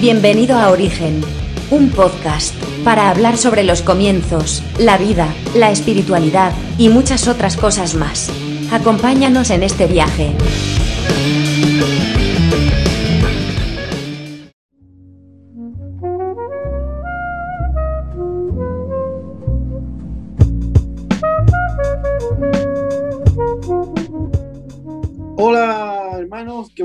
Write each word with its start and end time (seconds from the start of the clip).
Bienvenido 0.00 0.56
a 0.56 0.70
Origen, 0.70 1.20
un 1.70 1.90
podcast 1.90 2.54
para 2.84 3.10
hablar 3.10 3.36
sobre 3.36 3.64
los 3.64 3.82
comienzos, 3.82 4.62
la 4.78 4.96
vida, 4.96 5.28
la 5.54 5.70
espiritualidad 5.70 6.54
y 6.78 6.88
muchas 6.88 7.28
otras 7.28 7.58
cosas 7.58 7.94
más. 7.94 8.30
Acompáñanos 8.72 9.50
en 9.50 9.62
este 9.62 9.86
viaje. 9.86 10.32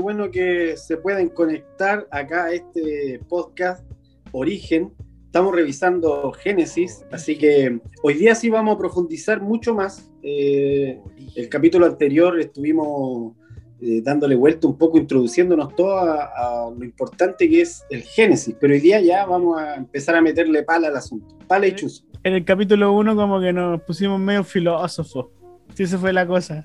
Bueno 0.06 0.30
que 0.30 0.76
se 0.76 0.98
pueden 0.98 1.28
conectar 1.30 2.06
acá 2.12 2.44
a 2.44 2.52
este 2.52 3.18
podcast 3.28 3.84
Origen. 4.30 4.92
Estamos 5.24 5.52
revisando 5.52 6.30
Génesis, 6.30 7.04
así 7.10 7.36
que 7.36 7.80
hoy 8.04 8.14
día 8.14 8.36
sí 8.36 8.48
vamos 8.48 8.76
a 8.76 8.78
profundizar 8.78 9.42
mucho 9.42 9.74
más. 9.74 10.08
Eh, 10.22 11.00
el 11.34 11.48
capítulo 11.48 11.86
anterior 11.86 12.38
estuvimos 12.38 13.34
eh, 13.80 14.00
dándole 14.00 14.36
vuelta 14.36 14.68
un 14.68 14.78
poco, 14.78 14.96
introduciéndonos 14.96 15.74
todo 15.74 15.98
a, 15.98 16.26
a 16.26 16.70
lo 16.70 16.84
importante 16.84 17.50
que 17.50 17.62
es 17.62 17.84
el 17.90 18.02
Génesis, 18.02 18.54
pero 18.60 18.74
hoy 18.74 18.80
día 18.80 19.00
ya 19.00 19.26
vamos 19.26 19.60
a 19.60 19.74
empezar 19.74 20.14
a 20.14 20.20
meterle 20.20 20.62
pala 20.62 20.86
al 20.86 20.96
asunto. 20.96 21.36
Pala 21.48 21.66
y 21.66 21.74
chuzo. 21.74 22.04
En 22.22 22.34
el 22.34 22.44
capítulo 22.44 22.92
1 22.92 23.16
como 23.16 23.40
que 23.40 23.52
nos 23.52 23.82
pusimos 23.82 24.20
medio 24.20 24.44
filósofos. 24.44 25.26
Sí, 25.74 25.82
esa 25.82 25.98
fue 25.98 26.12
la 26.12 26.28
cosa. 26.28 26.64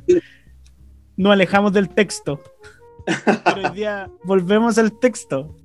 Nos 1.17 1.33
alejamos 1.33 1.73
del 1.73 1.89
texto. 1.89 2.39
Pero 3.05 3.69
hoy 3.69 3.75
día 3.75 4.09
volvemos 4.23 4.77
al 4.77 4.97
texto. 4.99 5.55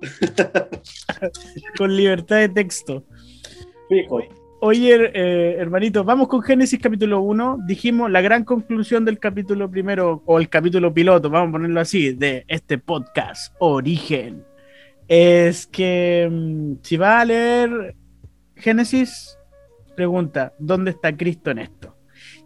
con 1.78 1.96
libertad 1.96 2.36
de 2.36 2.48
texto. 2.48 3.04
Fijo. 3.88 4.20
Oye, 4.66 5.10
eh, 5.12 5.56
hermanito, 5.58 6.04
vamos 6.04 6.28
con 6.28 6.40
Génesis 6.40 6.80
capítulo 6.80 7.20
1. 7.20 7.58
Dijimos 7.66 8.10
la 8.10 8.22
gran 8.22 8.44
conclusión 8.44 9.04
del 9.04 9.18
capítulo 9.18 9.70
primero, 9.70 10.22
o 10.24 10.38
el 10.38 10.48
capítulo 10.48 10.92
piloto, 10.94 11.28
vamos 11.28 11.50
a 11.50 11.52
ponerlo 11.52 11.80
así, 11.80 12.12
de 12.14 12.46
este 12.48 12.78
podcast, 12.78 13.54
Origen. 13.58 14.42
Es 15.06 15.66
que 15.66 16.28
mm, 16.30 16.76
si 16.82 16.96
va 16.96 17.20
a 17.20 17.24
leer 17.26 17.94
Génesis, 18.56 19.38
pregunta, 19.94 20.54
¿dónde 20.58 20.92
está 20.92 21.14
Cristo 21.14 21.50
en 21.50 21.58
esto? 21.58 21.94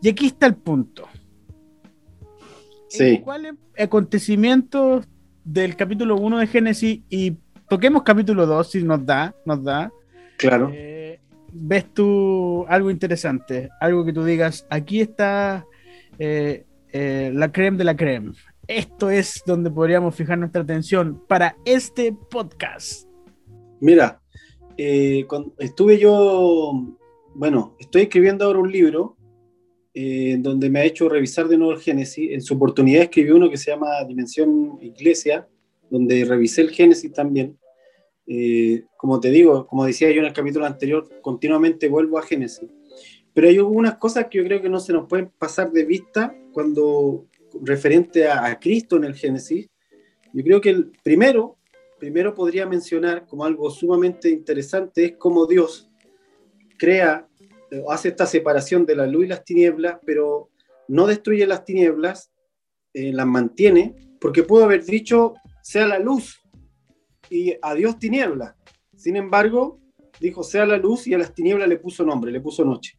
Y 0.02 0.08
aquí 0.08 0.26
está 0.26 0.46
el 0.46 0.56
punto. 0.56 1.08
Sí. 2.88 3.20
¿Cuáles 3.20 3.54
acontecimientos 3.78 5.06
del 5.44 5.76
capítulo 5.76 6.16
1 6.16 6.38
de 6.38 6.46
Génesis 6.46 7.00
y 7.08 7.36
toquemos 7.68 8.02
capítulo 8.02 8.46
2 8.46 8.70
si 8.70 8.82
nos 8.82 9.04
da, 9.04 9.34
nos 9.44 9.62
da? 9.62 9.92
Claro. 10.36 10.70
Eh, 10.72 11.20
¿Ves 11.52 11.92
tú 11.92 12.66
algo 12.68 12.90
interesante? 12.90 13.70
Algo 13.80 14.04
que 14.04 14.12
tú 14.12 14.24
digas, 14.24 14.66
aquí 14.70 15.00
está 15.00 15.66
eh, 16.18 16.64
eh, 16.92 17.30
la 17.34 17.52
creme 17.52 17.78
de 17.78 17.84
la 17.84 17.96
creme. 17.96 18.32
Esto 18.66 19.10
es 19.10 19.42
donde 19.46 19.70
podríamos 19.70 20.14
fijar 20.14 20.38
nuestra 20.38 20.62
atención 20.62 21.22
para 21.26 21.56
este 21.64 22.12
podcast. 22.12 23.08
Mira, 23.80 24.20
eh, 24.76 25.24
cuando 25.28 25.54
estuve 25.58 25.98
yo, 25.98 26.72
bueno, 27.34 27.76
estoy 27.78 28.02
escribiendo 28.02 28.44
ahora 28.44 28.58
un 28.58 28.70
libro 28.70 29.16
eh, 30.00 30.36
donde 30.38 30.70
me 30.70 30.78
ha 30.78 30.84
hecho 30.84 31.08
revisar 31.08 31.48
de 31.48 31.58
nuevo 31.58 31.72
el 31.72 31.80
Génesis. 31.80 32.30
En 32.30 32.40
su 32.40 32.54
oportunidad 32.54 33.02
escribí 33.02 33.32
uno 33.32 33.50
que 33.50 33.56
se 33.56 33.72
llama 33.72 34.04
Dimensión 34.06 34.78
Iglesia, 34.80 35.48
donde 35.90 36.24
revisé 36.24 36.60
el 36.60 36.70
Génesis 36.70 37.12
también. 37.12 37.58
Eh, 38.24 38.84
como 38.96 39.18
te 39.18 39.32
digo, 39.32 39.66
como 39.66 39.84
decía 39.84 40.08
yo 40.12 40.20
en 40.20 40.26
el 40.26 40.32
capítulo 40.32 40.66
anterior, 40.66 41.08
continuamente 41.20 41.88
vuelvo 41.88 42.16
a 42.16 42.22
Génesis. 42.22 42.70
Pero 43.34 43.48
hay 43.48 43.56
algunas 43.56 43.96
cosas 43.96 44.28
que 44.30 44.38
yo 44.38 44.44
creo 44.44 44.62
que 44.62 44.68
no 44.68 44.78
se 44.78 44.92
nos 44.92 45.08
pueden 45.08 45.32
pasar 45.36 45.72
de 45.72 45.84
vista 45.84 46.32
cuando 46.52 47.26
referente 47.60 48.28
a, 48.28 48.46
a 48.46 48.60
Cristo 48.60 48.98
en 48.98 49.02
el 49.02 49.16
Génesis. 49.16 49.68
Yo 50.32 50.44
creo 50.44 50.60
que 50.60 50.70
el 50.70 50.92
primero, 51.02 51.56
primero 51.98 52.36
podría 52.36 52.66
mencionar 52.66 53.26
como 53.26 53.44
algo 53.44 53.68
sumamente 53.68 54.30
interesante 54.30 55.04
es 55.06 55.12
cómo 55.16 55.44
Dios 55.44 55.90
crea 56.78 57.28
hace 57.88 58.08
esta 58.08 58.26
separación 58.26 58.86
de 58.86 58.96
la 58.96 59.06
luz 59.06 59.26
y 59.26 59.28
las 59.28 59.44
tinieblas, 59.44 59.98
pero 60.04 60.50
no 60.88 61.06
destruye 61.06 61.46
las 61.46 61.64
tinieblas, 61.64 62.32
eh, 62.94 63.12
las 63.12 63.26
mantiene, 63.26 63.94
porque 64.20 64.42
pudo 64.42 64.64
haber 64.64 64.84
dicho, 64.84 65.34
sea 65.62 65.86
la 65.86 65.98
luz 65.98 66.40
y 67.30 67.54
adiós 67.62 67.98
tinieblas. 67.98 68.54
Sin 68.96 69.16
embargo, 69.16 69.80
dijo, 70.20 70.42
sea 70.42 70.66
la 70.66 70.76
luz 70.76 71.06
y 71.06 71.14
a 71.14 71.18
las 71.18 71.34
tinieblas 71.34 71.68
le 71.68 71.78
puso 71.78 72.04
nombre, 72.04 72.32
le 72.32 72.40
puso 72.40 72.64
noche. 72.64 72.98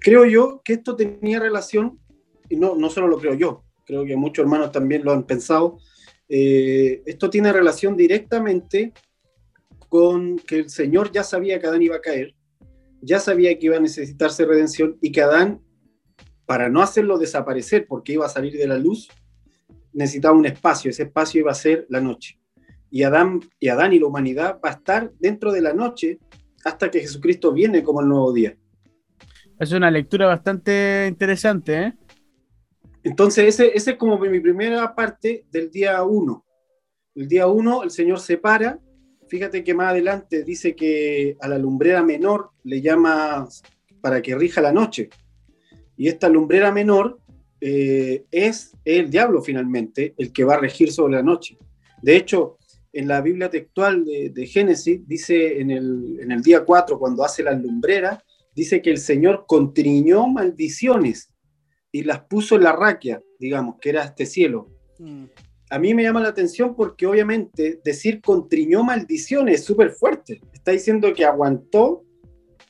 Creo 0.00 0.24
yo 0.24 0.62
que 0.64 0.74
esto 0.74 0.96
tenía 0.96 1.40
relación, 1.40 1.98
y 2.48 2.56
no, 2.56 2.74
no 2.74 2.88
solo 2.88 3.08
lo 3.08 3.18
creo 3.18 3.34
yo, 3.34 3.64
creo 3.84 4.04
que 4.04 4.16
muchos 4.16 4.44
hermanos 4.44 4.72
también 4.72 5.04
lo 5.04 5.12
han 5.12 5.24
pensado, 5.24 5.78
eh, 6.28 7.02
esto 7.04 7.28
tiene 7.28 7.52
relación 7.52 7.96
directamente 7.96 8.92
con 9.88 10.36
que 10.38 10.56
el 10.56 10.70
Señor 10.70 11.10
ya 11.10 11.24
sabía 11.24 11.58
que 11.58 11.66
Adán 11.66 11.82
iba 11.82 11.96
a 11.96 12.00
caer, 12.00 12.34
ya 13.02 13.20
sabía 13.20 13.58
que 13.58 13.66
iba 13.66 13.76
a 13.76 13.80
necesitarse 13.80 14.44
redención 14.44 14.98
y 15.00 15.12
que 15.12 15.22
Adán, 15.22 15.60
para 16.46 16.68
no 16.68 16.82
hacerlo 16.82 17.18
desaparecer 17.18 17.86
porque 17.88 18.14
iba 18.14 18.26
a 18.26 18.30
salir 18.30 18.56
de 18.56 18.66
la 18.66 18.78
luz, 18.78 19.08
necesitaba 19.92 20.36
un 20.36 20.46
espacio, 20.46 20.90
ese 20.90 21.04
espacio 21.04 21.40
iba 21.40 21.50
a 21.50 21.54
ser 21.54 21.86
la 21.88 22.00
noche. 22.00 22.38
Y 22.90 23.02
Adán 23.04 23.40
y, 23.58 23.68
Adán 23.68 23.92
y 23.92 23.98
la 23.98 24.06
humanidad 24.06 24.60
va 24.64 24.70
a 24.70 24.72
estar 24.72 25.12
dentro 25.18 25.52
de 25.52 25.62
la 25.62 25.72
noche 25.72 26.18
hasta 26.64 26.90
que 26.90 27.00
Jesucristo 27.00 27.52
viene 27.52 27.82
como 27.82 28.00
el 28.00 28.08
nuevo 28.08 28.32
día. 28.32 28.56
Es 29.58 29.72
una 29.72 29.90
lectura 29.90 30.26
bastante 30.26 31.06
interesante, 31.08 31.82
¿eh? 31.82 31.94
Entonces, 33.02 33.46
ese, 33.46 33.74
ese 33.74 33.92
es 33.92 33.96
como 33.96 34.18
mi 34.18 34.40
primera 34.40 34.94
parte 34.94 35.46
del 35.50 35.70
día 35.70 36.02
1. 36.02 36.44
El 37.14 37.28
día 37.28 37.46
1, 37.46 37.84
el 37.84 37.90
Señor 37.90 38.20
se 38.20 38.36
para. 38.36 38.78
Fíjate 39.30 39.62
que 39.62 39.74
más 39.74 39.92
adelante 39.92 40.42
dice 40.42 40.74
que 40.74 41.36
a 41.40 41.46
la 41.46 41.56
lumbrera 41.56 42.02
menor 42.02 42.50
le 42.64 42.82
llama 42.82 43.48
para 44.00 44.20
que 44.20 44.34
rija 44.34 44.60
la 44.60 44.72
noche. 44.72 45.08
Y 45.96 46.08
esta 46.08 46.28
lumbrera 46.28 46.72
menor 46.72 47.20
eh, 47.60 48.24
es 48.32 48.72
el 48.84 49.08
diablo 49.08 49.40
finalmente, 49.40 50.14
el 50.18 50.32
que 50.32 50.42
va 50.42 50.54
a 50.54 50.60
regir 50.60 50.90
sobre 50.90 51.14
la 51.14 51.22
noche. 51.22 51.56
De 52.02 52.16
hecho, 52.16 52.58
en 52.92 53.06
la 53.06 53.20
Biblia 53.20 53.48
textual 53.48 54.04
de, 54.04 54.46
Génesis, 54.48 55.06
dice 55.06 55.60
en 55.60 55.70
el, 55.70 56.18
en 56.20 56.32
el 56.32 56.42
día 56.42 56.64
4, 56.64 56.98
cuando 56.98 57.22
hace 57.22 57.44
las 57.44 57.62
lumbreras, 57.62 58.18
dice 58.52 58.82
que 58.82 58.90
el 58.90 58.98
Señor 58.98 59.44
contriñó 59.46 60.26
maldiciones 60.26 61.32
y 61.92 62.02
las 62.02 62.22
puso 62.24 62.56
en 62.56 62.64
la 62.64 62.72
raquia, 62.72 63.22
digamos, 63.38 63.76
que 63.80 63.90
era 63.90 64.02
este 64.02 64.26
cielo. 64.26 64.66
Mm. 64.98 65.26
A 65.70 65.78
mí 65.78 65.94
me 65.94 66.02
llama 66.02 66.20
la 66.20 66.28
atención 66.28 66.74
porque 66.74 67.06
obviamente 67.06 67.80
decir 67.84 68.20
contriñó 68.20 68.82
maldiciones 68.82 69.60
es 69.60 69.64
súper 69.64 69.90
fuerte. 69.92 70.40
Está 70.52 70.72
diciendo 70.72 71.12
que 71.14 71.24
aguantó, 71.24 72.02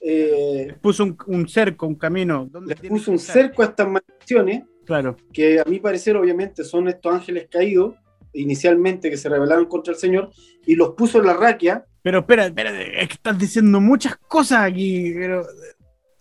eh, 0.02 0.66
Les 0.68 0.78
puso 0.78 1.04
un, 1.04 1.16
un 1.26 1.48
cerco, 1.48 1.86
un 1.86 1.94
camino. 1.94 2.46
¿Dónde 2.50 2.74
le 2.74 2.80
tiene 2.80 2.96
puso 2.96 3.10
un 3.10 3.18
cerco 3.18 3.62
a 3.62 3.66
estas 3.66 3.88
maldiciones, 3.88 4.64
Claro. 4.84 5.16
que 5.32 5.60
a 5.60 5.64
mi 5.64 5.78
parecer 5.78 6.16
obviamente 6.16 6.62
son 6.64 6.88
estos 6.88 7.14
ángeles 7.14 7.48
caídos, 7.50 7.94
inicialmente 8.32 9.10
que 9.10 9.16
se 9.16 9.28
rebelaron 9.28 9.66
contra 9.66 9.92
el 9.94 9.98
Señor, 9.98 10.30
y 10.66 10.74
los 10.74 10.90
puso 10.90 11.18
en 11.20 11.26
la 11.26 11.34
raquia. 11.34 11.84
Pero 12.02 12.20
espera, 12.20 12.46
espera, 12.46 12.82
es 12.82 13.08
que 13.08 13.14
estás 13.14 13.38
diciendo 13.38 13.80
muchas 13.80 14.16
cosas 14.16 14.60
aquí, 14.62 15.12
pero 15.14 15.46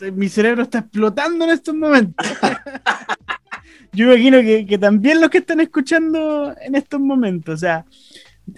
eh, 0.01 0.11
mi 0.11 0.29
cerebro 0.29 0.63
está 0.63 0.79
explotando 0.79 1.45
en 1.45 1.51
estos 1.51 1.75
momentos. 1.75 2.25
Yo 3.93 4.05
imagino 4.05 4.39
que, 4.41 4.65
que 4.65 4.77
también 4.77 5.19
los 5.21 5.29
que 5.29 5.39
están 5.39 5.59
escuchando 5.61 6.53
en 6.61 6.75
estos 6.75 6.99
momentos, 6.99 7.55
o 7.55 7.57
sea, 7.57 7.85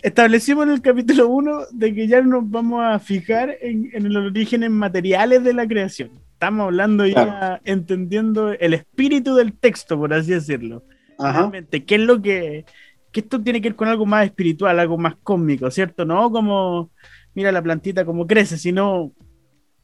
establecimos 0.03 0.65
en 0.65 0.73
el 0.73 0.81
capítulo 0.81 1.27
1 1.29 1.59
de 1.71 1.94
que 1.94 2.07
ya 2.07 2.21
nos 2.21 2.50
vamos 2.50 2.83
a 2.83 3.00
fijar 3.00 3.56
en, 3.61 3.89
en 3.94 4.11
los 4.13 4.25
orígenes 4.25 4.69
materiales 4.69 5.44
de 5.44 5.53
la 5.53 5.67
creación. 5.67 6.11
Estamos 6.33 6.65
hablando 6.65 7.06
ya, 7.06 7.13
Claro. 7.13 7.61
entendiendo 7.65 8.51
el 8.51 8.73
espíritu 8.73 9.35
del 9.35 9.53
texto, 9.53 9.97
por 9.97 10.13
así 10.13 10.31
decirlo. 10.31 10.83
Ajá. 11.19 11.39
Realmente, 11.41 11.85
¿qué 11.85 11.95
es 11.95 12.01
lo 12.01 12.21
que, 12.21 12.65
que 13.11 13.19
esto 13.19 13.39
tiene 13.41 13.61
que 13.61 13.69
ver 13.69 13.75
con 13.75 13.88
algo 13.88 14.06
más 14.06 14.25
espiritual, 14.25 14.79
algo 14.79 14.97
más 14.97 15.15
cósmico, 15.23 15.69
¿cierto? 15.69 16.03
No 16.03 16.31
como, 16.31 16.89
mira 17.35 17.51
la 17.51 17.61
plantita 17.61 18.06
como 18.06 18.25
crece, 18.25 18.57
sino 18.57 19.11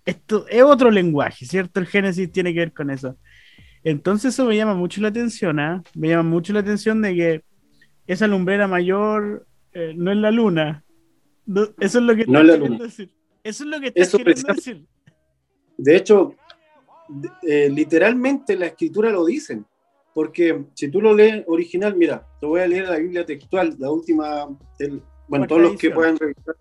esto 0.06 0.46
es 0.50 0.64
otro 0.64 0.90
lenguaje, 0.90 1.46
¿cierto? 1.46 1.80
El 1.80 1.86
Génesis 1.86 2.32
tiene 2.32 2.54
que 2.54 2.60
ver 2.60 2.74
con 2.74 2.90
eso. 2.90 3.18
Entonces 3.84 4.34
eso 4.34 4.46
me 4.46 4.56
llama 4.56 4.74
mucho 4.74 5.02
la 5.02 5.08
atención, 5.10 5.60
¿ah? 5.60 5.84
Me 5.96 6.10
llama 6.10 6.24
mucho 6.30 6.54
la 6.54 6.60
atención 6.60 7.02
de 7.02 7.16
que 7.16 7.44
esa 8.08 8.28
lumbrera 8.28 8.68
mayor 8.68 9.46
eh, 9.74 9.94
no 9.96 10.12
es 10.12 10.18
la 10.18 10.32
luna. 10.32 10.84
No- 11.46 11.64
eso 11.80 12.00
es 12.00 12.04
lo 12.04 12.16
que 12.16 12.26
No 12.26 12.40
estás 12.40 12.56
es 12.56 12.60
la 12.62 12.68
luna. 12.68 12.84
decir. 12.84 13.12
Eso 13.44 13.64
es 13.64 13.70
lo 13.70 13.80
que 13.80 13.88
estás 13.88 14.08
Eso 14.08 14.18
queriendo 14.18 14.54
decir. 14.54 14.86
De 15.78 15.96
hecho, 15.96 16.34
eh, 17.44 17.70
literalmente 17.70 18.56
la 18.58 18.68
escritura 18.68 19.12
lo 19.12 19.26
dicen. 19.26 19.66
Porque 20.14 20.66
si 20.74 20.90
tú 20.90 21.00
lo 21.00 21.14
lees 21.14 21.44
original, 21.48 21.96
mira, 21.96 22.26
te 22.42 22.48
voy 22.48 22.62
a 22.62 22.68
leer 22.68 22.88
la 22.90 22.98
Biblia 22.98 23.24
textual, 23.26 23.76
la 23.78 23.92
última, 23.92 24.48
el- 24.80 25.02
bueno, 25.28 25.46
todos 25.46 25.62
los 25.62 25.78
que 25.78 25.92
puedan 25.92 26.18
revisar. 26.18 26.56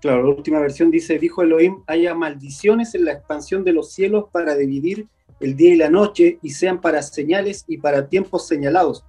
Claro, 0.00 0.22
la 0.22 0.28
última 0.36 0.60
versión 0.60 0.90
dice, 0.90 1.18
dijo 1.18 1.42
Elohim, 1.42 1.82
haya 1.88 2.14
maldiciones 2.14 2.94
en 2.94 3.06
la 3.06 3.12
expansión 3.12 3.64
de 3.64 3.72
los 3.72 3.92
cielos 3.92 4.26
para 4.30 4.54
dividir 4.54 5.08
el 5.40 5.56
día 5.56 5.74
y 5.74 5.76
la 5.76 5.90
noche 5.90 6.38
y 6.42 6.50
sean 6.50 6.80
para 6.80 7.02
señales 7.02 7.64
y 7.68 7.78
para 7.78 8.08
tiempos 8.08 8.46
señalados. 8.46 9.04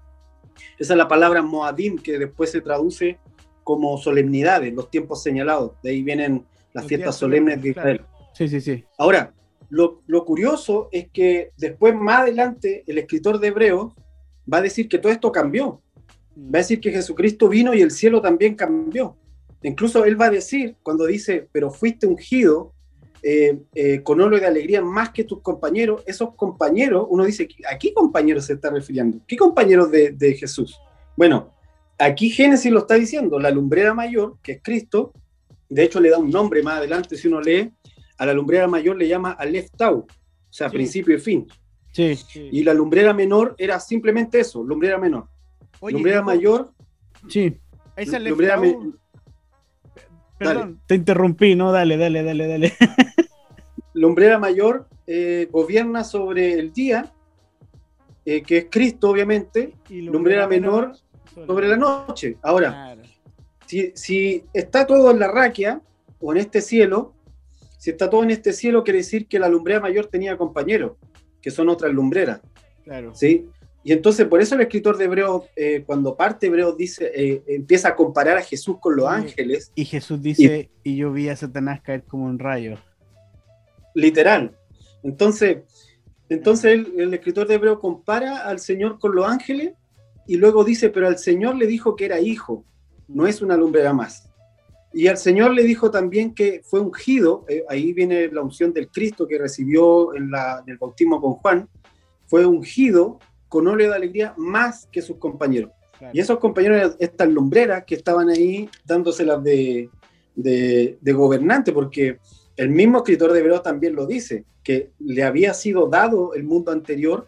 Esa 0.78 0.94
es 0.94 0.98
la 0.98 1.08
palabra 1.08 1.42
Moadim 1.42 1.98
que 1.98 2.18
después 2.18 2.52
se 2.52 2.62
traduce 2.62 3.20
como 3.64 3.98
solemnidades, 3.98 4.74
los 4.74 4.90
tiempos 4.90 5.24
señalados. 5.24 5.74
De 5.84 5.92
ahí 5.92 6.04
vienen 6.04 6.46
las 6.74 6.86
fiestas 6.86 7.16
solemnes 7.16 7.62
de 7.62 7.70
Israel. 7.70 8.02
Sí, 8.34 8.48
sí, 8.48 8.62
sí. 8.62 8.86
Ahora, 8.98 9.34
lo, 9.70 10.02
lo, 10.08 10.24
curioso 10.24 10.90
es 10.92 11.10
que 11.10 11.52
después, 11.58 11.94
más 11.96 12.22
adelante, 12.22 12.84
el 12.88 12.98
escritor 12.98 13.40
de 13.40 13.48
Hebreos 13.48 13.94
va 14.52 14.60
a 14.60 14.62
decir 14.62 14.88
que 14.88 15.00
todo 15.00 15.12
esto 15.12 15.32
cambió. 15.32 15.82
Mm. 16.36 16.54
Va 16.54 16.60
a 16.60 16.62
decir 16.62 16.80
que 16.80 16.92
Jesucristo 16.92 17.50
vino 17.50 17.74
y 17.74 17.82
el 17.82 17.92
cielo 17.92 18.22
también 18.22 18.56
cambió. 18.56 19.18
Incluso 19.64 20.06
él 20.06 20.20
va 20.20 20.28
a 20.28 20.32
decir, 20.32 20.78
cuando 20.84 21.06
dice, 21.06 21.50
pero 21.52 21.72
fuiste 21.72 22.08
ungido 22.08 22.74
eh, 23.30 23.60
eh, 23.76 24.04
con 24.04 24.22
oro 24.22 24.40
de 24.40 24.46
alegría 24.46 24.82
más 24.82 25.10
que 25.10 25.26
tus 25.26 25.42
compañeros, 25.42 26.02
esos 26.08 26.34
compañeros, 26.36 27.08
uno 27.10 27.26
dice, 27.26 27.46
¿a 27.70 27.78
qué 27.78 27.94
compañeros 27.94 28.46
se 28.46 28.54
está 28.54 28.70
refiriendo? 28.70 29.20
¿Qué 29.28 29.36
compañeros 29.36 29.92
de, 29.92 30.12
de 30.12 30.34
Jesús? 30.34 30.80
Bueno, 31.18 31.54
aquí 32.00 32.30
Génesis 32.30 32.72
lo 32.72 32.80
está 32.80 32.94
diciendo, 32.96 33.38
la 33.38 33.52
lumbrera 33.52 33.94
mayor, 33.94 34.38
que 34.42 34.54
es 34.54 34.62
Cristo, 34.64 35.12
de 35.68 35.84
hecho 35.84 36.00
le 36.00 36.10
da 36.10 36.20
un 36.20 36.30
nombre 36.30 36.64
más 36.64 36.78
adelante, 36.78 37.18
si 37.18 37.28
uno 37.28 37.42
lee, 37.42 37.70
a 38.18 38.26
la 38.26 38.32
lumbrera 38.32 38.66
mayor 38.66 38.96
le 38.96 39.10
llama 39.10 39.32
Aleph 39.32 39.72
Tau, 39.76 39.98
o 39.98 40.08
sea, 40.50 40.70
principio 40.70 41.18
y 41.18 41.20
fin. 41.20 41.48
Sí, 41.92 42.18
Y 42.34 42.64
la 42.64 42.74
lumbrera 42.74 43.14
menor 43.14 43.56
era 43.58 43.78
simplemente 43.82 44.40
eso, 44.40 44.64
lumbrera 44.64 44.98
menor. 45.00 45.28
lumbrera 45.82 46.22
mayor. 46.22 46.72
Sí. 47.28 47.58
Esa 47.98 48.20
lumbrera 48.20 48.58
Perdón, 50.38 50.80
te 50.86 50.96
interrumpí, 50.96 51.56
no, 51.56 51.72
dale, 51.72 51.98
dale, 51.98 52.24
dale, 52.24 52.48
dale. 52.48 52.74
lumbrera 53.94 54.38
mayor 54.38 54.88
eh, 55.08 55.48
gobierna 55.52 56.04
sobre 56.04 56.54
el 56.54 56.72
día, 56.72 57.12
eh, 58.26 58.42
que 58.44 58.58
es 58.58 58.68
Cristo, 58.70 59.10
obviamente. 59.10 59.74
Y 59.90 60.02
lumbrera, 60.02 60.48
menor, 60.48 60.94
sobre, 61.48 61.68
la 61.68 61.78
noche. 61.78 62.38
Ahora, 62.42 62.96
si, 63.66 63.92
si 63.96 64.44
está 64.54 64.86
todo 64.86 65.12
en 65.12 65.20
la 65.20 65.28
raquia 65.28 65.82
o 66.20 66.32
en 66.32 66.38
este 66.38 66.62
cielo, 66.62 67.14
si 67.78 67.92
está 67.92 68.10
todo 68.10 68.24
en 68.24 68.32
este 68.32 68.54
cielo, 68.54 68.84
quiere 68.84 69.00
decir 69.00 69.28
que 69.28 69.40
la 69.40 69.50
lumbrera 69.50 69.80
mayor 69.80 70.08
tenía 70.08 70.38
compañeros, 70.38 70.94
que 71.42 71.52
son 71.52 71.70
otras 71.70 71.92
lumbreras. 71.92 72.42
Claro. 72.84 73.14
¿sí? 73.14 73.50
Y 73.88 73.94
entonces, 73.94 74.28
por 74.28 74.42
eso 74.42 74.54
el 74.54 74.60
escritor 74.60 74.98
de 74.98 75.06
Hebreos, 75.06 75.44
eh, 75.56 75.82
cuando 75.86 76.18
parte 76.18 76.48
Hebreos, 76.48 76.76
dice, 76.76 77.10
eh, 77.16 77.42
empieza 77.48 77.88
a 77.88 77.96
comparar 77.96 78.38
a 78.38 78.42
Jesús 78.42 78.80
con 78.82 78.98
los 78.98 79.08
ángeles. 79.08 79.72
Y 79.76 79.86
Jesús 79.86 80.22
dice, 80.22 80.70
y, 80.84 80.98
yo 80.98 81.14
vi 81.14 81.30
a 81.30 81.38
Satanás 81.38 81.80
caer 81.80 82.04
como 82.04 82.26
un 82.26 82.38
rayo. 82.38 82.76
Literal. 83.96 84.58
Entonces, 85.04 85.60
entonces 86.28 86.74
el, 86.74 87.00
el 87.00 87.14
escritor 87.14 87.48
de 87.48 87.54
Hebreos 87.54 87.80
compara 87.80 88.40
al 88.40 88.60
Señor 88.60 89.00
con 89.00 89.16
los 89.16 89.26
ángeles 89.26 89.72
y 90.28 90.36
luego 90.36 90.66
dice, 90.66 90.90
pero 90.90 91.08
al 91.08 91.18
Señor 91.18 91.56
le 91.56 91.66
dijo 91.66 91.96
que 91.96 92.04
era 92.04 92.20
hijo, 92.20 92.66
no 93.08 93.26
es 93.26 93.42
una 93.42 93.56
lumbrera 93.56 93.94
más. 93.94 94.30
Y 94.92 95.08
al 95.08 95.18
Señor 95.18 95.54
le 95.54 95.64
dijo 95.64 95.92
también 95.92 96.34
que 96.34 96.60
fue 96.66 96.82
ungido, 96.82 97.46
eh, 97.48 97.64
ahí 97.70 97.94
viene 97.94 98.28
la 98.34 98.42
unción 98.42 98.74
del 98.74 98.90
Cristo 98.90 99.26
que 99.26 99.38
recibió 99.38 100.14
en, 100.14 100.30
la, 100.30 100.62
el 100.68 100.78
bautismo 100.78 101.22
con 101.22 101.36
Juan, 101.36 101.70
fue 102.26 102.46
ungido 102.46 103.20
con 103.48 103.68
óleo 103.68 103.90
de 103.90 103.96
alegría 103.96 104.34
más 104.38 104.88
que 104.92 105.02
sus 105.02 105.18
compañeros. 105.18 105.72
Y 106.14 106.20
esos 106.20 106.38
compañeros, 106.38 106.96
estas 107.00 107.28
lumbreras 107.28 107.84
que 107.86 107.96
estaban 107.96 108.30
ahí 108.30 108.70
dándoselas 108.86 109.44
de, 109.44 109.90
de, 110.36 110.98
de 111.02 111.14
gobernante, 111.14 111.72
porque 111.72 112.20
el 112.56 112.70
mismo 112.70 113.00
escritor 113.00 113.34
de 113.34 113.40
Hebreos 113.40 113.64
también 113.64 113.96
lo 113.96 114.06
dice, 114.06 114.46
que 114.64 114.92
le 115.00 115.24
había 115.24 115.54
sido 115.54 115.88
dado 115.88 116.34
el 116.36 116.44
mundo 116.44 116.72
anterior, 116.72 117.28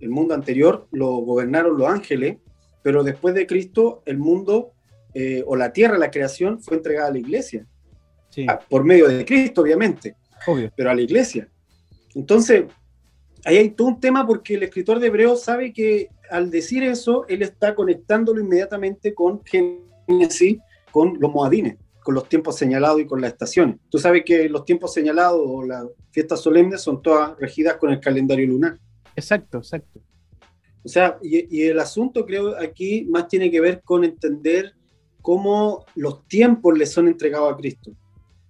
el 0.00 0.08
mundo 0.08 0.34
anterior 0.34 0.88
lo 0.90 1.16
gobernaron 1.18 1.76
los 1.76 1.88
ángeles, 1.88 2.38
pero 2.82 3.04
después 3.04 3.34
de 3.34 3.46
Cristo 3.46 4.02
el 4.06 4.18
mundo 4.18 4.72
eh, 5.14 5.42
o 5.46 5.56
la 5.56 5.72
tierra, 5.72 5.98
la 5.98 6.10
creación, 6.10 6.60
fue 6.60 6.76
entregada 6.76 7.08
a 7.08 7.12
la 7.12 7.18
iglesia. 7.18 7.66
Ah, 8.46 8.60
por 8.68 8.84
medio 8.84 9.08
de 9.08 9.24
Cristo, 9.24 9.62
obviamente. 9.62 10.16
Pero 10.76 10.90
a 10.90 10.94
la 10.94 11.00
iglesia. 11.00 11.48
Entonces, 12.14 12.64
ahí 13.48 13.56
hay 13.56 13.70
todo 13.70 13.88
un 13.88 13.98
tema 13.98 14.26
porque 14.26 14.54
el 14.56 14.62
escritor 14.62 15.00
de 15.00 15.06
Hebreos 15.06 15.42
sabe 15.42 15.72
que 15.72 16.10
al 16.30 16.50
decir 16.50 16.82
eso, 16.82 17.26
él 17.28 17.40
está 17.40 17.74
conectándolo 17.74 18.42
inmediatamente 18.42 19.14
con 19.14 19.40
Génesis, 19.42 20.58
con 20.92 21.16
los 21.18 21.32
moadines, 21.32 21.78
con 22.02 22.14
los 22.14 22.28
tiempos 22.28 22.56
señalados 22.56 23.00
y 23.00 23.06
con 23.06 23.22
las 23.22 23.32
estaciones. 23.32 23.76
Tú 23.88 23.98
sabes 23.98 24.22
que 24.26 24.50
los 24.50 24.66
tiempos 24.66 24.92
señalados 24.92 25.40
o 25.42 25.62
las 25.62 25.86
fiestas 26.10 26.42
solemnes 26.42 26.82
son 26.82 27.00
todas 27.00 27.38
regidas 27.38 27.78
con 27.78 27.90
el 27.90 28.00
calendario 28.00 28.46
lunar. 28.46 28.78
Exacto, 29.16 29.56
exacto. 29.56 30.00
O 30.84 30.88
sea, 30.88 31.18
y, 31.22 31.58
y 31.58 31.68
el 31.68 31.78
asunto 31.78 32.26
creo 32.26 32.54
aquí 32.58 33.06
más 33.08 33.28
tiene 33.28 33.50
que 33.50 33.62
ver 33.62 33.80
con 33.82 34.04
entender 34.04 34.74
cómo 35.22 35.86
los 35.94 36.28
tiempos 36.28 36.76
le 36.76 36.84
son 36.84 37.08
entregados 37.08 37.50
a 37.50 37.56
Cristo. 37.56 37.92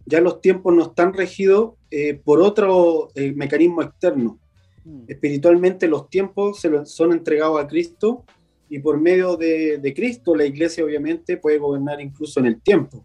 Ya 0.07 0.21
los 0.21 0.41
tiempos 0.41 0.75
no 0.75 0.83
están 0.83 1.13
regidos 1.13 1.75
eh, 1.89 2.15
por 2.15 2.41
otro 2.41 3.11
eh, 3.15 3.33
mecanismo 3.37 3.83
externo. 3.83 4.41
Mm. 4.89 5.05
Espiritualmente 5.07 5.87
los 5.87 6.09
tiempos 6.09 6.61
se 6.61 6.87
son 6.87 7.13
entregados 7.13 7.63
a 7.63 7.67
Cristo 7.67 8.25
y 8.71 8.79
por 8.79 8.99
medio 8.99 9.37
de, 9.37 9.93
Cristo 9.95 10.35
la 10.35 10.47
iglesia 10.47 10.83
obviamente 10.85 11.37
puede 11.37 11.59
gobernar 11.59 12.01
incluso 12.01 12.41
en 12.41 12.47
el 12.47 12.61
tiempo. 12.63 13.05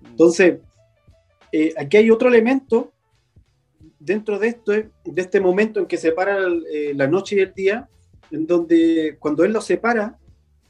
Mm. 0.00 0.06
Entonces, 0.06 0.58
eh, 1.52 1.72
aquí 1.78 1.98
hay 1.98 2.10
otro 2.10 2.28
elemento 2.28 2.92
dentro 4.00 4.40
de 4.40 4.48
esto, 4.48 4.72
de 4.72 4.90
este 5.14 5.40
momento 5.40 5.78
en 5.78 5.86
que 5.86 5.96
separa 5.96 6.36
la 6.94 7.06
noche 7.06 7.36
y 7.36 7.38
el 7.38 7.54
día, 7.54 7.88
en 8.30 8.46
donde 8.46 9.16
cuando 9.20 9.44
Él 9.44 9.52
los 9.52 9.64
separa, 9.64 10.18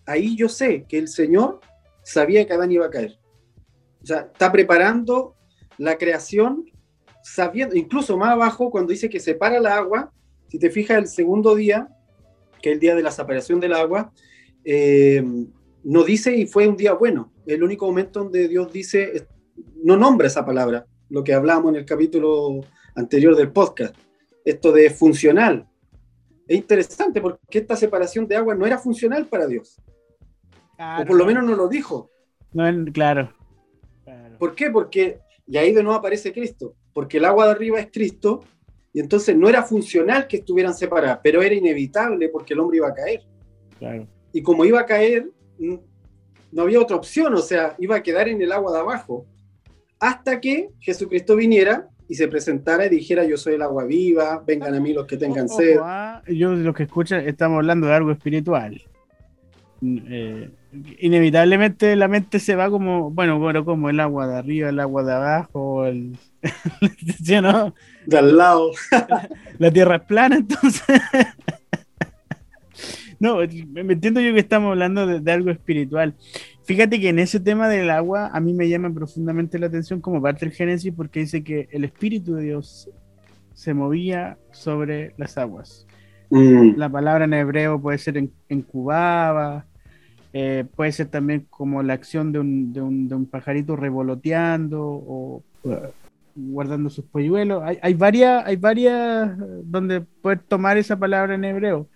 ahí 0.06 0.36
yo 0.36 0.48
sé 0.48 0.84
que 0.88 0.98
el 0.98 1.08
Señor 1.08 1.60
sabía 2.02 2.46
que 2.46 2.52
Adán 2.52 2.70
iba 2.70 2.86
a 2.86 2.90
caer. 2.90 3.18
O 4.02 4.06
sea, 4.06 4.28
está 4.32 4.52
preparando 4.52 5.34
la 5.78 5.96
creación 5.96 6.66
sabiendo, 7.22 7.74
incluso 7.74 8.16
más 8.18 8.32
abajo, 8.32 8.70
cuando 8.70 8.92
dice 8.92 9.08
que 9.08 9.18
separa 9.18 9.56
el 9.56 9.66
agua, 9.66 10.12
si 10.54 10.60
te 10.60 10.70
fijas 10.70 10.98
el 10.98 11.08
segundo 11.08 11.56
día, 11.56 11.88
que 12.62 12.68
es 12.68 12.74
el 12.74 12.80
día 12.80 12.94
de 12.94 13.02
la 13.02 13.10
separación 13.10 13.58
del 13.58 13.72
agua, 13.72 14.12
eh, 14.64 15.20
no 15.82 16.04
dice 16.04 16.36
y 16.36 16.46
fue 16.46 16.68
un 16.68 16.76
día 16.76 16.92
bueno. 16.92 17.32
El 17.44 17.64
único 17.64 17.86
momento 17.86 18.22
donde 18.22 18.46
Dios 18.46 18.72
dice, 18.72 19.26
no 19.82 19.96
nombra 19.96 20.28
esa 20.28 20.46
palabra, 20.46 20.86
lo 21.10 21.24
que 21.24 21.34
hablábamos 21.34 21.72
en 21.72 21.80
el 21.80 21.84
capítulo 21.84 22.60
anterior 22.94 23.34
del 23.34 23.50
podcast, 23.50 23.96
esto 24.44 24.70
de 24.70 24.90
funcional. 24.90 25.66
Es 26.46 26.56
interesante 26.56 27.20
porque 27.20 27.58
esta 27.58 27.74
separación 27.74 28.28
de 28.28 28.36
agua 28.36 28.54
no 28.54 28.64
era 28.64 28.78
funcional 28.78 29.26
para 29.26 29.48
Dios 29.48 29.80
o 30.78 31.04
por 31.04 31.16
lo 31.16 31.26
menos 31.26 31.42
no 31.42 31.56
lo 31.56 31.66
dijo. 31.66 32.12
No, 32.52 32.64
claro, 32.92 33.32
¿Por 34.38 34.54
qué? 34.54 34.70
Porque, 34.70 35.18
y 35.48 35.56
ahí 35.56 35.72
de 35.72 35.82
nuevo 35.82 35.98
aparece 35.98 36.32
Cristo, 36.32 36.76
porque 36.92 37.16
el 37.16 37.24
agua 37.24 37.46
de 37.46 37.50
arriba 37.50 37.80
es 37.80 37.90
Cristo, 37.90 38.44
y 38.94 39.00
entonces 39.00 39.36
no 39.36 39.48
era 39.48 39.64
funcional 39.64 40.28
que 40.28 40.36
estuvieran 40.36 40.72
separadas, 40.72 41.18
pero 41.20 41.42
era 41.42 41.52
inevitable 41.54 42.28
porque 42.28 42.54
el 42.54 42.60
hombre 42.60 42.76
iba 42.76 42.88
a 42.88 42.94
caer. 42.94 43.22
Claro. 43.76 44.06
Y 44.32 44.40
como 44.40 44.64
iba 44.64 44.80
a 44.80 44.86
caer, 44.86 45.28
no 45.58 46.62
había 46.62 46.80
otra 46.80 46.96
opción, 46.96 47.34
o 47.34 47.38
sea, 47.38 47.74
iba 47.80 47.96
a 47.96 48.02
quedar 48.04 48.28
en 48.28 48.40
el 48.40 48.52
agua 48.52 48.72
de 48.72 48.78
abajo, 48.78 49.26
hasta 49.98 50.40
que 50.40 50.70
Jesucristo 50.78 51.34
viniera 51.34 51.88
y 52.08 52.14
se 52.14 52.28
presentara 52.28 52.86
y 52.86 52.90
dijera 52.90 53.24
yo 53.24 53.36
soy 53.36 53.54
el 53.54 53.62
agua 53.62 53.84
viva, 53.84 54.44
vengan 54.46 54.74
a 54.74 54.80
mí 54.80 54.92
los 54.92 55.06
que 55.06 55.16
tengan 55.16 55.48
sed. 55.48 55.76
Ah, 55.82 56.22
yo 56.28 56.52
lo 56.54 56.72
que 56.72 56.84
escuchan, 56.84 57.26
estamos 57.26 57.56
hablando 57.56 57.88
de 57.88 57.94
algo 57.94 58.12
espiritual. 58.12 58.80
Eh, 59.86 60.50
inevitablemente 60.98 61.94
la 61.96 62.08
mente 62.08 62.38
se 62.38 62.56
va 62.56 62.70
como, 62.70 63.10
bueno, 63.10 63.38
bueno, 63.38 63.64
como 63.64 63.90
el 63.90 64.00
agua 64.00 64.26
de 64.26 64.38
arriba, 64.38 64.70
el 64.70 64.80
agua 64.80 65.04
de 65.04 65.12
abajo, 65.12 65.84
el, 65.84 66.16
no? 67.42 67.74
De 68.06 68.18
al 68.18 68.36
lado. 68.36 68.70
la, 69.58 69.70
tierra 69.70 69.96
es 69.96 70.02
plana, 70.02 70.36
entonces. 70.36 71.00
no, 73.20 73.38
me 73.72 73.92
entiendo 73.92 74.20
yo 74.20 74.32
que 74.32 74.40
estamos 74.40 74.70
hablando 74.70 75.06
de, 75.06 75.32
algo 75.32 75.50
espiritual. 75.50 76.14
Fíjate 76.64 76.98
que 76.98 77.10
en 77.10 77.18
ese 77.18 77.40
tema 77.40 77.68
del 77.68 77.90
agua 77.90 78.30
a 78.32 78.40
mí 78.40 78.54
me 78.54 78.68
llama 78.68 78.92
profundamente 78.92 79.58
la 79.58 79.66
atención 79.66 80.00
como 80.00 80.22
parte 80.22 80.46
del 80.46 80.54
Génesis 80.54 80.94
porque 80.96 81.20
dice 81.20 81.44
que 81.44 81.68
el 81.72 81.84
Espíritu 81.84 82.34
de 82.34 82.44
Dios 82.44 82.88
se 83.52 83.74
movía 83.74 84.38
sobre 84.50 85.12
las 85.18 85.36
aguas. 85.36 85.86
Mm. 86.30 86.76
La 86.76 86.88
palabra 86.88 87.26
en 87.26 87.34
hebreo 87.34 87.80
puede 87.80 87.98
ser 87.98 88.16
en, 88.16 88.32
incubaba, 88.48 89.66
eh, 90.36 90.66
puede 90.74 90.90
ser 90.90 91.06
también 91.06 91.46
como 91.48 91.84
la 91.84 91.94
acción 91.94 92.32
de 92.32 92.40
un, 92.40 92.72
de 92.72 92.82
un, 92.82 93.08
de 93.08 93.14
un 93.14 93.24
pajarito 93.24 93.76
revoloteando 93.76 94.82
o 94.82 95.44
guardando 96.34 96.90
sus 96.90 97.04
polluelos. 97.04 97.62
Hay, 97.62 97.78
hay, 97.80 97.94
varias, 97.94 98.44
hay 98.44 98.56
varias 98.56 99.30
donde 99.62 100.00
puedes 100.00 100.44
tomar 100.44 100.76
esa 100.76 100.98
palabra 100.98 101.36
en 101.36 101.44
hebreo. 101.44 101.88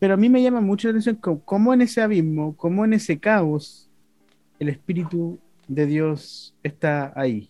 Pero 0.00 0.14
a 0.14 0.16
mí 0.16 0.28
me 0.28 0.42
llama 0.42 0.60
mucho 0.60 0.88
la 0.88 0.98
atención 0.98 1.14
cómo 1.44 1.72
en 1.72 1.82
ese 1.82 2.02
abismo, 2.02 2.56
cómo 2.56 2.84
en 2.84 2.94
ese 2.94 3.20
caos, 3.20 3.88
el 4.58 4.68
Espíritu 4.68 5.38
de 5.68 5.86
Dios 5.86 6.56
está 6.64 7.12
ahí. 7.14 7.48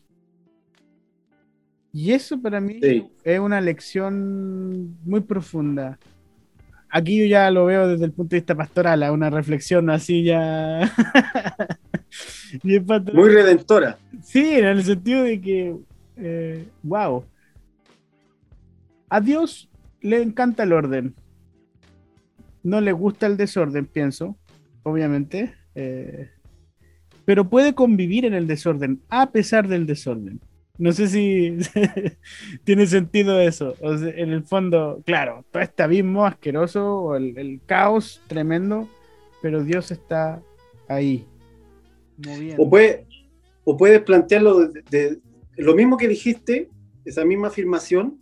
Y 1.90 2.12
eso 2.12 2.38
para 2.38 2.60
mí 2.60 2.80
es 3.24 3.40
una 3.40 3.62
lección 3.62 4.94
muy 5.04 5.20
profunda. 5.22 5.98
Aquí 6.94 7.18
yo 7.18 7.24
ya 7.24 7.50
lo 7.50 7.64
veo 7.64 7.88
desde 7.88 8.04
el 8.04 8.12
punto 8.12 8.36
de 8.36 8.40
vista 8.40 8.54
pastoral, 8.54 9.02
una 9.10 9.30
reflexión 9.30 9.88
así 9.88 10.24
ya. 10.24 10.92
muy 13.14 13.30
redentora. 13.30 13.96
Sí, 14.22 14.56
en 14.58 14.66
el 14.66 14.84
sentido 14.84 15.22
de 15.24 15.40
que, 15.40 15.74
wow. 16.82 17.24
Eh, 17.24 17.26
A 19.08 19.20
Dios 19.22 19.70
le 20.02 20.20
encanta 20.20 20.64
el 20.64 20.74
orden. 20.74 21.14
No 22.62 22.82
le 22.82 22.92
gusta 22.92 23.26
el 23.26 23.38
desorden, 23.38 23.86
pienso, 23.86 24.36
obviamente. 24.82 25.54
Eh, 25.74 26.28
pero 27.24 27.48
puede 27.48 27.74
convivir 27.74 28.26
en 28.26 28.34
el 28.34 28.46
desorden, 28.46 29.00
a 29.08 29.30
pesar 29.30 29.66
del 29.66 29.86
desorden. 29.86 30.40
No 30.78 30.92
sé 30.92 31.08
si 31.08 31.58
tiene 32.64 32.86
sentido 32.86 33.40
eso. 33.40 33.74
en 33.82 34.32
el 34.32 34.42
fondo, 34.44 35.02
claro, 35.04 35.44
todo 35.50 35.62
este 35.62 35.82
abismo 35.82 36.24
asqueroso 36.24 36.98
o 36.98 37.16
el, 37.16 37.60
caos 37.66 38.22
tremendo, 38.26 38.88
pero 39.42 39.62
Dios 39.62 39.90
está 39.90 40.42
ahí. 40.88 41.26
O, 42.56 42.70
puede, 42.70 43.06
o 43.64 43.76
puedes 43.76 44.00
plantearlo 44.02 44.68
de, 44.68 45.18
lo 45.56 45.74
mismo 45.74 45.96
que 45.96 46.08
dijiste, 46.08 46.70
esa 47.04 47.24
misma 47.24 47.48
afirmación, 47.48 48.18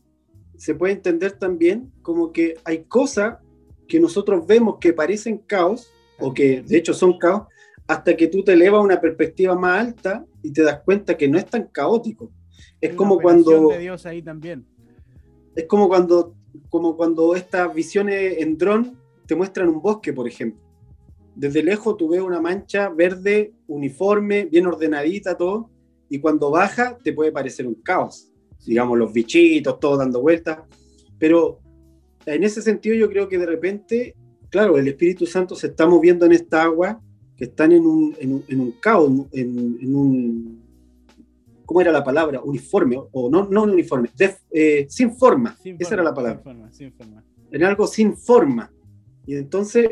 se 0.57 0.75
puede 0.75 0.95
entender 0.95 1.33
también 1.33 1.93
como 2.03 2.33
que 2.33 2.57
hay 2.65 2.85
cosas 2.85 3.39
que 3.87 4.01
nosotros 4.01 4.47
vemos 4.47 4.79
que 4.81 4.93
parecen 4.93 5.39
caos, 5.39 5.93
o 6.19 6.35
que 6.35 6.63
de 6.63 6.77
hecho 6.77 6.95
son 6.95 7.17
caos, 7.19 7.47
hasta 7.87 8.17
que 8.17 8.27
tú 8.27 8.43
te 8.43 8.53
elevas 8.53 8.81
a 8.81 8.85
una 8.85 9.01
perspectiva 9.01 9.55
más 9.55 9.81
alta 9.81 10.25
y 10.43 10.53
te 10.53 10.63
das 10.63 10.81
cuenta 10.85 11.17
que 11.17 11.29
no 11.29 11.39
es 11.39 11.47
tan 11.47 11.67
caótico 11.67 12.31
es 12.81 12.95
como 12.95 13.19
cuando. 13.19 13.69
De 13.69 13.79
Dios 13.79 14.07
ahí 14.07 14.23
también. 14.23 14.65
Es 15.55 15.67
como 15.67 15.89
cuando, 15.89 16.35
como 16.69 16.97
cuando 16.97 17.35
estas 17.35 17.73
visiones 17.75 18.39
en 18.39 18.57
dron 18.57 18.97
te 19.27 19.35
muestran 19.35 19.69
un 19.69 19.83
bosque, 19.83 20.13
por 20.13 20.27
ejemplo. 20.27 20.61
Desde 21.35 21.63
lejos 21.63 21.97
tú 21.97 22.09
ves 22.09 22.21
una 22.21 22.41
mancha 22.41 22.89
verde, 22.89 23.53
uniforme, 23.67 24.47
bien 24.47 24.67
ordenadita, 24.67 25.37
todo, 25.37 25.71
y 26.09 26.19
cuando 26.19 26.51
baja 26.51 26.97
te 27.03 27.13
puede 27.13 27.33
parecer 27.33 27.67
un 27.67 27.75
caos. 27.75 28.31
Digamos, 28.67 28.99
los 28.99 29.13
bichitos, 29.13 29.79
todo 29.81 29.97
dando 29.97 30.21
vueltas. 30.21 30.61
Pero 31.19 31.61
en 32.27 32.45
ese 32.45 32.63
sentido, 32.63 32.95
yo 32.95 33.09
creo 33.09 33.29
que 33.29 33.39
de 33.39 33.47
repente, 33.47 34.15
claro, 34.51 34.77
el 34.77 34.89
Espíritu 34.89 35.27
Santo 35.27 35.55
se 35.55 35.69
está 35.69 35.87
moviendo 35.87 36.27
en 36.27 36.33
esta 36.33 36.63
agua 36.63 37.01
que 37.37 37.45
están 37.45 37.73
en 37.73 37.87
un, 37.87 38.15
en 38.19 38.61
un, 38.61 38.73
caos, 38.73 39.11
en 39.33 39.97
un 39.97 40.61
¿cómo 41.71 41.83
era 41.83 41.93
la 41.93 42.03
palabra? 42.03 42.43
Uniforme, 42.43 42.99
o 43.13 43.31
no, 43.31 43.47
no 43.49 43.63
uniforme, 43.63 44.11
eh, 44.51 44.87
sin, 44.89 45.15
forma. 45.15 45.57
esa 45.79 45.95
era 45.95 46.03
la 46.03 46.13
palabra. 46.13 46.43
Sin 46.73 46.93
forma, 46.93 47.25
En 47.49 47.63
algo 47.63 47.87
sin 47.87 48.17
forma. 48.17 48.73
Y 49.25 49.37
entonces, 49.37 49.91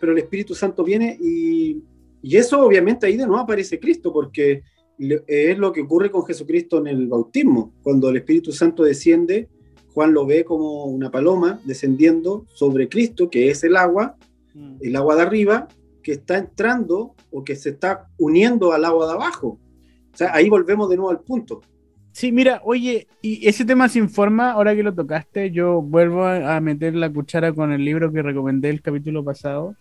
pero 0.00 0.12
el 0.12 0.18
Espíritu 0.20 0.54
Santo 0.54 0.82
viene 0.82 1.18
y, 1.20 1.82
y 2.22 2.36
eso 2.38 2.64
obviamente 2.64 3.04
ahí 3.04 3.18
de 3.18 3.26
nuevo 3.26 3.42
aparece 3.42 3.78
Cristo, 3.78 4.10
porque 4.10 4.62
es 4.98 5.58
lo 5.58 5.70
que 5.70 5.82
ocurre 5.82 6.10
con 6.10 6.24
Jesucristo 6.24 6.78
en 6.78 6.86
el 6.86 7.08
bautismo. 7.08 7.74
Cuando 7.82 8.08
el 8.08 8.16
Espíritu 8.16 8.50
Santo 8.50 8.82
desciende, 8.82 9.50
Juan 9.92 10.14
lo 10.14 10.24
ve 10.24 10.46
como 10.46 10.86
una 10.86 11.10
paloma 11.10 11.60
descendiendo 11.66 12.46
sobre 12.54 12.88
Cristo, 12.88 13.28
que 13.28 13.50
es 13.50 13.62
el 13.64 13.76
agua, 13.76 14.16
mm. 14.54 14.76
el 14.80 14.96
agua 14.96 15.16
de 15.16 15.22
arriba, 15.22 15.68
que 16.02 16.12
está 16.12 16.38
entrando 16.38 17.14
o 17.30 17.44
que 17.44 17.54
se 17.54 17.68
está 17.68 18.08
uniendo 18.16 18.72
al 18.72 18.86
agua 18.86 19.08
de 19.08 19.12
abajo. 19.12 19.58
O 20.12 20.16
sea, 20.16 20.34
ahí 20.34 20.48
volvemos 20.48 20.88
de 20.90 20.96
nuevo 20.96 21.10
al 21.10 21.20
punto. 21.20 21.62
Sí, 22.12 22.30
mira, 22.30 22.60
oye, 22.64 23.06
y 23.22 23.48
ese 23.48 23.64
tema 23.64 23.88
sin 23.88 24.10
forma, 24.10 24.52
ahora 24.52 24.74
que 24.74 24.82
lo 24.82 24.94
tocaste, 24.94 25.50
yo 25.50 25.80
vuelvo 25.80 26.26
a 26.26 26.60
meter 26.60 26.94
la 26.94 27.10
cuchara 27.10 27.52
con 27.54 27.72
el 27.72 27.84
libro 27.84 28.12
que 28.12 28.22
recomendé 28.22 28.68
el 28.68 28.82
capítulo 28.82 29.24
pasado 29.24 29.76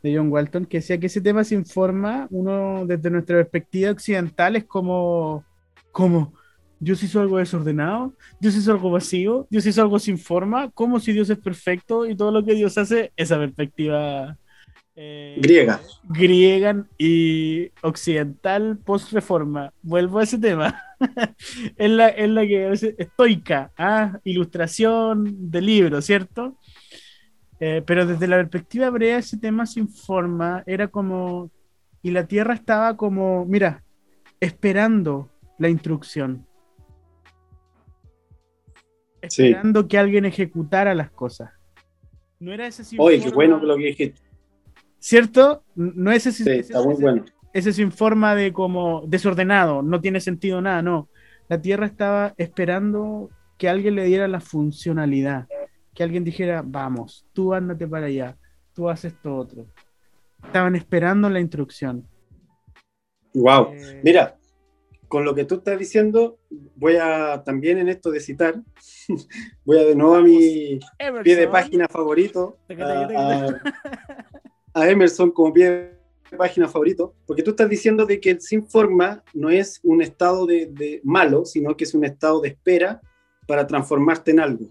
de 0.00 0.16
John 0.16 0.30
Walton, 0.30 0.66
que 0.66 0.78
decía 0.78 0.98
que 0.98 1.06
ese 1.06 1.20
tema 1.20 1.42
sin 1.42 1.64
forma, 1.64 2.28
uno 2.30 2.86
desde 2.86 3.10
nuestra 3.10 3.36
perspectiva 3.38 3.90
occidental 3.90 4.54
es 4.54 4.64
como, 4.64 5.44
como, 5.90 6.34
Dios 6.78 7.02
hizo 7.02 7.20
algo 7.20 7.38
desordenado, 7.38 8.12
Dios 8.38 8.54
hizo 8.54 8.70
algo 8.70 8.90
vacío, 8.90 9.46
Dios 9.50 9.64
hizo 9.66 9.80
algo 9.80 9.98
sin 9.98 10.18
forma, 10.18 10.70
como 10.70 11.00
si 11.00 11.12
Dios 11.12 11.30
es 11.30 11.38
perfecto 11.38 12.06
y 12.06 12.14
todo 12.14 12.30
lo 12.30 12.44
que 12.44 12.54
Dios 12.54 12.76
hace, 12.76 13.12
esa 13.16 13.38
perspectiva 13.38 14.36
eh, 14.96 15.36
griega. 15.38 15.80
Griega 16.04 16.86
y 16.96 17.70
occidental 17.82 18.78
post-reforma. 18.84 19.72
Vuelvo 19.82 20.20
a 20.20 20.22
ese 20.22 20.38
tema. 20.38 20.80
es, 21.76 21.90
la, 21.90 22.08
es 22.08 22.30
la 22.30 22.42
que 22.42 22.72
estoica, 22.98 23.72
¿ah? 23.76 24.18
ilustración 24.24 25.50
de 25.50 25.60
libro, 25.60 26.00
¿cierto? 26.00 26.56
Eh, 27.58 27.82
pero 27.84 28.06
desde 28.06 28.28
la 28.28 28.36
perspectiva 28.36 28.86
hebrea, 28.86 29.18
ese 29.18 29.38
tema 29.38 29.66
sin 29.66 29.88
forma 29.88 30.62
era 30.66 30.88
como. 30.88 31.50
Y 32.02 32.10
la 32.10 32.26
tierra 32.26 32.54
estaba 32.54 32.96
como, 32.96 33.46
mira, 33.46 33.82
esperando 34.38 35.30
la 35.58 35.68
instrucción. 35.70 36.46
Esperando 39.22 39.88
que 39.88 39.96
alguien 39.96 40.26
ejecutara 40.26 40.94
las 40.94 41.10
cosas. 41.10 41.50
No 42.38 42.52
era 42.52 42.66
ese 42.66 42.82
Oye, 42.98 43.22
qué 43.22 43.30
bueno 43.30 43.58
que 43.58 43.66
lo 43.66 43.76
que 43.76 43.86
dijiste. 43.86 44.23
¿Cierto? 45.04 45.62
No 45.74 46.12
es 46.12 46.26
ese, 46.26 46.44
sí, 46.44 46.50
está 46.50 46.82
muy 46.82 46.94
bueno. 46.94 47.26
ese 47.52 47.74
sin 47.74 47.92
forma 47.92 48.34
de 48.34 48.54
como 48.54 49.02
desordenado, 49.06 49.82
no 49.82 50.00
tiene 50.00 50.18
sentido 50.18 50.62
nada, 50.62 50.80
no. 50.80 51.10
La 51.46 51.60
Tierra 51.60 51.84
estaba 51.84 52.32
esperando 52.38 53.28
que 53.58 53.68
alguien 53.68 53.96
le 53.96 54.04
diera 54.04 54.26
la 54.28 54.40
funcionalidad, 54.40 55.46
que 55.94 56.04
alguien 56.04 56.24
dijera, 56.24 56.62
vamos, 56.64 57.26
tú 57.34 57.52
ándate 57.52 57.86
para 57.86 58.06
allá, 58.06 58.38
tú 58.72 58.88
haces 58.88 59.12
esto 59.12 59.36
otro. 59.36 59.66
Estaban 60.42 60.74
esperando 60.74 61.28
la 61.28 61.40
instrucción. 61.40 62.08
Wow. 63.34 63.74
Eh, 63.74 64.00
Mira, 64.02 64.38
con 65.06 65.26
lo 65.26 65.34
que 65.34 65.44
tú 65.44 65.56
estás 65.56 65.78
diciendo, 65.78 66.38
voy 66.76 66.96
a 66.96 67.42
también 67.44 67.76
en 67.76 67.90
esto 67.90 68.10
de 68.10 68.20
citar, 68.20 68.54
voy 69.66 69.80
a 69.80 69.84
de 69.84 69.96
nuevo 69.96 70.14
a 70.14 70.22
mi 70.22 70.80
pie 71.22 71.36
de 71.36 71.48
página 71.48 71.88
favorito, 71.88 72.56
a 72.70 73.48
Emerson 74.74 75.30
como 75.30 75.52
pie 75.52 75.94
página 76.36 76.68
favorito, 76.68 77.14
porque 77.26 77.42
tú 77.42 77.50
estás 77.50 77.68
diciendo 77.68 78.06
de 78.06 78.20
que 78.20 78.30
el 78.30 78.40
sin 78.40 78.66
forma 78.66 79.22
no 79.32 79.50
es 79.50 79.80
un 79.82 80.02
estado 80.02 80.46
de, 80.46 81.00
malo, 81.04 81.44
sino 81.44 81.76
que 81.76 81.84
es 81.84 81.94
un 81.94 82.04
estado 82.04 82.40
de 82.40 82.48
espera 82.48 83.00
para 83.46 83.66
transformarte 83.66 84.32
en 84.32 84.40
algo. 84.40 84.66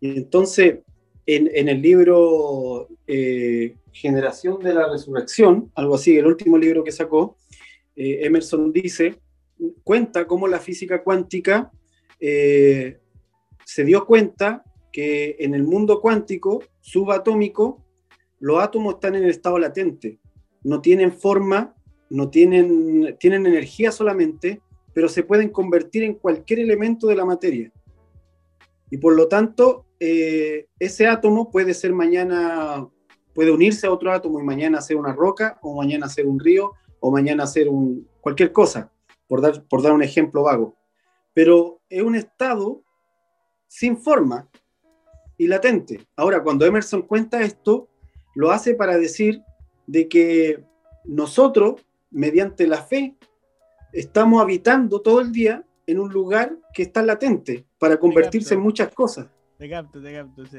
Y 0.00 0.18
entonces, 0.18 0.78
en, 1.26 1.68
el 1.68 1.82
libro 1.82 2.88
eh, 3.06 3.76
Generación 3.92 4.60
de 4.60 4.74
la 4.74 4.88
Resurrección, 4.88 5.70
algo 5.74 5.96
así, 5.96 6.16
el 6.16 6.26
último 6.26 6.56
libro 6.56 6.84
que 6.84 6.92
sacó, 6.92 7.36
eh, 7.96 8.20
Emerson 8.22 8.72
dice, 8.72 9.16
cuenta 9.82 10.26
cómo 10.26 10.46
la 10.46 10.60
física 10.60 11.02
cuántica 11.02 11.70
eh, 12.20 12.98
se 13.64 13.84
dio 13.84 14.06
cuenta 14.06 14.64
que 14.92 15.36
en 15.40 15.54
el 15.54 15.64
mundo 15.64 16.00
cuántico 16.00 16.62
subatómico 16.80 17.84
los 18.40 18.62
átomos 18.62 18.94
están 18.94 19.14
en 19.14 19.24
el 19.24 19.30
estado 19.30 19.58
latente, 19.58 20.18
no 20.62 20.80
tienen 20.80 21.12
forma, 21.12 21.74
no 22.10 22.30
tienen, 22.30 23.16
tienen 23.18 23.46
energía 23.46 23.92
solamente, 23.92 24.60
pero 24.92 25.08
se 25.08 25.22
pueden 25.22 25.50
convertir 25.50 26.02
en 26.02 26.14
cualquier 26.14 26.60
elemento 26.60 27.06
de 27.06 27.16
la 27.16 27.24
materia. 27.24 27.72
Y 28.90 28.98
por 28.98 29.14
lo 29.14 29.28
tanto, 29.28 29.86
eh, 30.00 30.66
ese 30.78 31.06
átomo 31.06 31.50
puede 31.50 31.74
ser 31.74 31.92
mañana, 31.92 32.88
puede 33.34 33.50
unirse 33.50 33.86
a 33.86 33.92
otro 33.92 34.12
átomo 34.12 34.40
y 34.40 34.44
mañana 34.44 34.80
ser 34.80 34.96
una 34.96 35.12
roca, 35.12 35.58
o 35.62 35.76
mañana 35.76 36.08
ser 36.08 36.26
un 36.26 36.40
río, 36.40 36.72
o 37.00 37.10
mañana 37.10 37.46
ser 37.46 37.68
un, 37.68 38.08
cualquier 38.20 38.52
cosa, 38.52 38.90
por 39.26 39.40
dar, 39.40 39.62
por 39.68 39.82
dar 39.82 39.92
un 39.92 40.02
ejemplo 40.02 40.42
vago. 40.42 40.76
Pero 41.34 41.80
es 41.88 42.02
un 42.02 42.14
estado 42.14 42.82
sin 43.66 43.96
forma 43.96 44.48
y 45.36 45.46
latente. 45.46 46.06
Ahora, 46.16 46.42
cuando 46.42 46.64
Emerson 46.64 47.02
cuenta 47.02 47.42
esto, 47.42 47.88
lo 48.38 48.52
hace 48.52 48.76
para 48.76 48.96
decir 48.96 49.42
de 49.88 50.08
que 50.08 50.62
nosotros, 51.04 51.84
mediante 52.08 52.68
la 52.68 52.84
fe, 52.84 53.16
estamos 53.92 54.40
habitando 54.40 55.00
todo 55.00 55.20
el 55.20 55.32
día 55.32 55.64
en 55.88 55.98
un 55.98 56.12
lugar 56.12 56.56
que 56.72 56.82
está 56.84 57.02
latente 57.02 57.66
para 57.80 57.98
convertirse 57.98 58.54
en 58.54 58.60
muchas 58.60 58.94
cosas. 58.94 59.26
De 59.58 59.68
capto, 59.68 60.00
de 60.00 60.12
capto, 60.12 60.46
sí. 60.46 60.58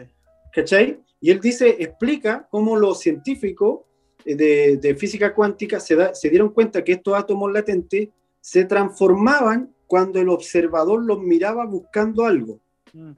¿Cachai? 0.52 1.00
Y 1.22 1.32
él 1.32 1.40
dice, 1.40 1.78
explica 1.80 2.50
cómo 2.52 2.76
los 2.76 3.00
científicos 3.00 3.80
de, 4.26 4.76
de 4.76 4.96
física 4.96 5.34
cuántica 5.34 5.80
se, 5.80 6.14
se, 6.16 6.30
dieron 6.30 6.50
cuenta 6.50 6.84
que 6.84 6.92
estos 6.92 7.14
átomos 7.18 7.50
latentes 7.50 8.10
se 8.42 8.66
transformaban 8.66 9.74
cuando 9.88 10.20
el 10.20 10.28
observador 10.28 11.02
los 11.02 11.22
miraba 11.22 11.66
buscando 11.66 12.26
algo. 12.26 12.60
Mm. 12.92 13.12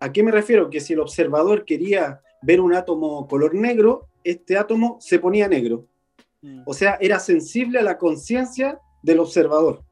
¿A 0.00 0.12
qué 0.12 0.22
me 0.22 0.30
refiero? 0.30 0.68
Que 0.68 0.80
si 0.80 0.92
el 0.92 1.00
observador 1.00 1.64
quería 1.64 2.20
ver 2.42 2.60
un 2.60 2.74
átomo 2.74 3.26
color 3.26 3.54
negro, 3.54 4.08
este 4.24 4.56
átomo 4.56 4.98
se 5.00 5.18
ponía 5.18 5.48
negro. 5.48 5.86
Mm. 6.42 6.62
O 6.66 6.74
sea, 6.74 6.98
era 7.00 7.18
sensible 7.18 7.78
a 7.78 7.82
la 7.82 7.98
conciencia 7.98 8.80
del 9.02 9.20
observador. 9.20 9.82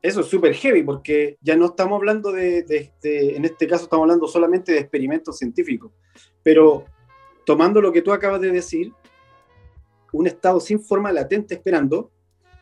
Eso 0.00 0.20
es 0.20 0.26
súper 0.26 0.54
heavy 0.54 0.84
porque 0.84 1.38
ya 1.40 1.56
no 1.56 1.66
estamos 1.66 1.96
hablando 1.96 2.30
de, 2.30 2.92
en 3.02 3.44
este 3.44 3.66
caso 3.66 3.84
estamos 3.84 4.04
hablando 4.04 4.28
solamente 4.28 4.72
de 4.72 4.78
experimentos 4.78 5.38
científicos, 5.38 5.90
pero 6.42 6.84
tomando 7.44 7.80
lo 7.80 7.92
que 7.92 8.02
tú 8.02 8.12
acabas 8.12 8.40
de 8.40 8.52
decir, 8.52 8.92
un 10.12 10.26
estado 10.26 10.60
sin 10.60 10.80
forma 10.80 11.12
latente 11.12 11.54
esperando, 11.54 12.12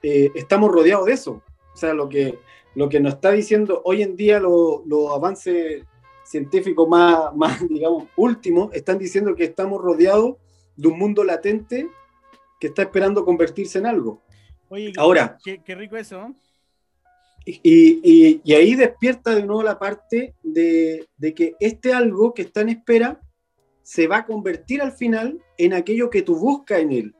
eh, 0.02 0.30
estamos 0.34 0.72
rodeados 0.72 1.06
de 1.06 1.12
eso. 1.12 1.42
O 1.74 1.76
sea, 1.76 1.92
lo 1.92 2.08
que, 2.08 2.38
lo 2.74 2.88
que 2.88 3.00
nos 3.00 3.14
está 3.14 3.32
diciendo 3.32 3.82
hoy 3.84 4.02
en 4.02 4.16
día 4.16 4.40
los 4.40 5.12
avances 5.12 5.84
científicos 6.26 6.88
más, 6.88 7.34
más, 7.34 7.66
digamos, 7.68 8.04
últimos, 8.16 8.72
están 8.74 8.98
diciendo 8.98 9.34
que 9.34 9.44
estamos 9.44 9.80
rodeados 9.80 10.36
de 10.76 10.88
un 10.88 10.98
mundo 10.98 11.24
latente 11.24 11.88
que 12.60 12.68
está 12.68 12.82
esperando 12.82 13.24
convertirse 13.24 13.78
en 13.78 13.86
algo. 13.86 14.22
Oye, 14.68 14.92
Ahora, 14.96 15.38
qué, 15.44 15.74
rico 15.74 15.96
eso. 15.96 16.34
Y, 17.44 18.52
ahí 18.52 18.74
despierta 18.74 19.34
de 19.34 19.44
nuevo 19.44 19.62
la 19.62 19.78
parte 19.78 20.34
de, 20.42 21.06
de, 21.16 21.34
que 21.34 21.54
este 21.60 21.92
algo 21.92 22.34
que 22.34 22.42
está 22.42 22.62
en 22.62 22.70
espera 22.70 23.20
se 23.82 24.08
va 24.08 24.18
a 24.18 24.26
convertir 24.26 24.82
al 24.82 24.90
final 24.90 25.40
en 25.56 25.72
aquello 25.72 26.10
que 26.10 26.22
tú 26.22 26.36
buscas 26.36 26.80
en 26.80 26.92
él. 26.92 27.14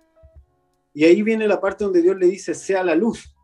Y 0.93 1.05
ahí 1.05 1.23
viene 1.23 1.47
la 1.47 1.61
parte 1.61 1.85
donde 1.85 2.03
Dios 2.03 2.17
le 2.17 2.27
dice, 2.27 2.55
sea 2.55 2.83
la 2.83 2.97
luz. 2.97 3.37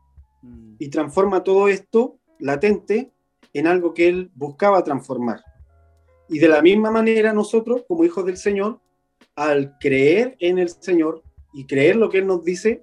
Mm. 0.42 0.74
Y 0.80 0.88
transforma 0.88 1.44
todo 1.44 1.68
esto 1.68 2.18
latente 2.40 3.12
en 3.52 3.66
algo 3.66 3.94
que 3.94 4.08
él 4.08 4.30
buscaba 4.34 4.82
transformar. 4.82 5.40
Y 6.32 6.38
de 6.38 6.48
la 6.48 6.62
misma 6.62 6.90
manera 6.90 7.34
nosotros, 7.34 7.84
como 7.86 8.04
hijos 8.04 8.24
del 8.24 8.38
Señor, 8.38 8.80
al 9.36 9.76
creer 9.78 10.34
en 10.40 10.58
el 10.58 10.70
Señor 10.70 11.22
y 11.52 11.66
creer 11.66 11.96
lo 11.96 12.08
que 12.08 12.18
Él 12.18 12.26
nos 12.26 12.42
dice, 12.42 12.80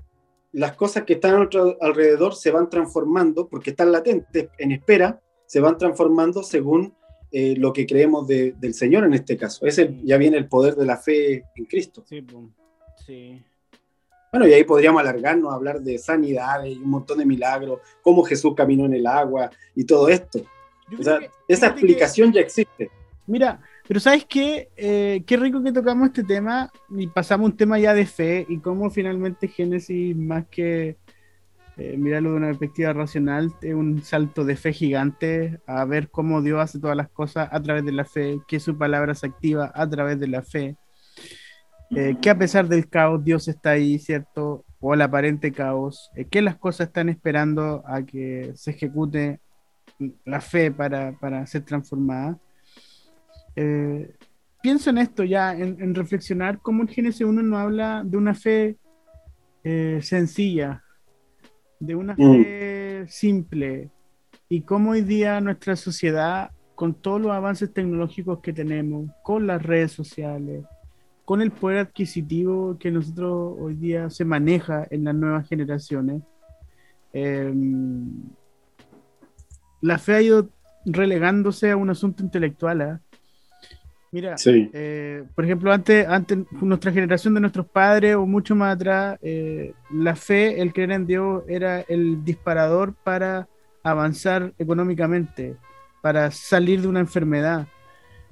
las 0.52 0.76
cosas 0.76 1.04
que 1.04 1.14
están 1.14 1.34
a 1.34 1.38
nuestro 1.38 1.76
alrededor 1.82 2.36
se 2.36 2.52
van 2.52 2.70
transformando, 2.70 3.50
porque 3.50 3.72
están 3.72 3.92
latentes, 3.92 4.50
en 4.60 4.72
espera, 4.72 5.20
se 5.48 5.60
van 5.60 5.80
transformando 5.80 6.44
según 6.44 6.94
eh, 7.32 7.56
lo 7.58 7.74
que 7.74 7.88
creemos 7.88 8.28
del 8.28 8.74
Señor 8.76 9.04
en 9.04 9.16
este 9.16 9.36
caso. 9.36 9.66
Ese 9.66 10.00
ya 10.04 10.18
viene 10.18 10.38
el 10.38 10.48
poder 10.48 10.76
de 10.76 10.86
la 10.86 10.98
fe 10.98 11.44
en 11.56 11.66
Cristo. 11.66 12.04
Sí, 12.08 12.24
sí. 13.06 13.44
Bueno, 14.32 14.48
y 14.48 14.54
ahí 14.54 14.64
podríamos 14.64 15.02
alargarnos 15.02 15.52
a 15.52 15.56
hablar 15.56 15.82
de 15.82 15.98
sanidades 15.98 16.76
y 16.76 16.78
un 16.78 16.92
montón 16.92 17.18
de 17.18 17.26
milagros, 17.26 17.80
cómo 18.04 18.24
Jesús 18.24 18.54
caminó 18.56 18.86
en 18.86 18.94
el 18.94 19.08
agua 19.08 19.50
y 19.76 19.86
todo 19.86 20.08
esto. 20.08 20.40
O 21.00 21.02
sea, 21.02 21.20
esa 21.48 21.68
explicación 21.68 22.32
ya 22.32 22.42
existe. 22.42 22.92
Mira, 23.30 23.62
pero 23.88 24.00
¿sabes 24.00 24.26
qué? 24.26 24.70
Eh, 24.76 25.24
qué 25.28 25.38
rico 25.38 25.62
que 25.62 25.72
tocamos 25.72 26.08
este 26.08 26.24
tema 26.24 26.72
y 26.90 27.06
pasamos 27.06 27.52
un 27.52 27.56
tema 27.56 27.78
ya 27.78 27.94
de 27.94 28.08
fe 28.08 28.44
y 28.50 28.58
cómo 28.58 28.90
finalmente 28.90 29.48
Génesis, 29.48 30.16
más 30.18 30.48
que 30.48 30.98
eh, 31.78 31.96
mirarlo 31.96 32.32
de 32.32 32.38
una 32.38 32.48
perspectiva 32.48 32.92
racional, 32.92 33.54
es 33.62 33.76
un 33.76 34.02
salto 34.02 34.46
de 34.46 34.56
fe 34.56 34.74
gigante 34.74 35.60
a 35.68 35.86
ver 35.86 36.10
cómo 36.10 36.42
Dios 36.42 36.60
hace 36.60 36.80
todas 36.80 36.98
las 36.98 37.10
cosas 37.10 37.50
a 37.52 37.62
través 37.62 37.86
de 37.86 37.92
la 37.92 38.04
fe, 38.04 38.42
que 38.48 38.60
su 38.60 38.76
palabra 38.76 39.14
se 39.14 39.28
activa 39.28 39.72
a 39.76 39.88
través 39.88 40.20
de 40.20 40.28
la 40.28 40.42
fe. 40.42 40.76
Eh, 41.92 42.16
que 42.20 42.32
a 42.32 42.38
pesar 42.38 42.68
del 42.68 42.90
caos, 42.90 43.24
Dios 43.24 43.48
está 43.48 43.72
ahí, 43.72 44.00
¿cierto? 44.00 44.66
O 44.80 44.96
el 44.96 45.02
aparente 45.04 45.52
caos, 45.52 46.10
que 46.32 46.42
las 46.42 46.58
cosas 46.58 46.88
están 46.88 47.10
esperando 47.10 47.84
a 47.86 48.02
que 48.02 48.54
se 48.56 48.72
ejecute 48.72 49.40
la 50.26 50.42
fe 50.42 50.72
para, 50.72 51.12
para 51.20 51.46
ser 51.46 51.62
transformada. 51.64 52.40
Eh, 53.56 54.16
pienso 54.62 54.90
en 54.90 54.98
esto 54.98 55.24
ya, 55.24 55.54
en, 55.54 55.96
reflexionar 55.96 56.60
cómo 56.60 56.82
en 56.82 56.88
Génesis 56.88 57.22
1 57.22 57.42
no 57.42 57.58
habla 57.58 58.04
de 58.06 58.18
una 58.18 58.34
fe 58.34 58.78
eh, 59.64 60.00
sencilla, 60.02 60.84
de 61.80 61.96
una 61.96 62.14
mm. 62.18 62.44
fe 62.44 63.06
simple, 63.08 63.90
y 64.50 64.62
cómo 64.62 64.92
hoy 64.92 65.02
día 65.02 65.40
nuestra 65.42 65.76
sociedad, 65.76 66.52
con 66.76 66.94
todos 66.94 67.22
los 67.22 67.32
avances 67.32 67.74
tecnológicos 67.74 68.40
que 68.40 68.54
tenemos, 68.54 69.12
con 69.24 69.46
las 69.46 69.62
redes 69.62 69.92
sociales, 69.92 70.66
con 71.26 71.42
el 71.42 71.52
poder 71.52 71.78
adquisitivo 71.78 72.78
que 72.80 72.90
nosotros 72.90 73.56
hoy 73.60 73.76
día 73.76 74.10
se 74.10 74.26
maneja 74.26 74.88
en 74.90 75.04
las 75.04 75.14
nuevas 75.14 75.48
generaciones, 75.48 76.24
em, 77.14 78.10
la 79.82 80.00
fe 80.00 80.14
ha 80.14 80.22
ido 80.22 80.50
relegándose 80.86 81.72
a 81.72 81.78
un 81.78 81.90
asunto 81.90 82.24
intelectual. 82.24 82.82
¿eh? 82.82 82.98
Mira, 84.12 84.36
eh, 84.46 85.24
por 85.36 85.46
ejemplo, 85.46 85.72
antes, 85.72 86.08
antes, 86.08 86.40
nuestra 86.62 86.92
generación 86.92 87.36
de 87.36 87.42
nuestros 87.42 87.68
padres 87.68 88.16
o 88.16 88.26
mucho 88.26 88.56
más 88.56 88.76
atrás, 88.76 89.20
eh, 89.22 89.74
la 89.94 90.16
fe, 90.16 90.60
el 90.62 90.74
creer 90.74 90.92
en 90.92 91.06
Dios 91.06 91.44
era 91.48 91.82
el 91.82 92.24
disparador 92.24 92.96
para 93.04 93.48
avanzar 93.84 94.54
económicamente, 94.58 95.56
para 96.02 96.32
salir 96.32 96.82
de 96.82 96.88
una 96.88 97.02
enfermedad. 97.02 97.68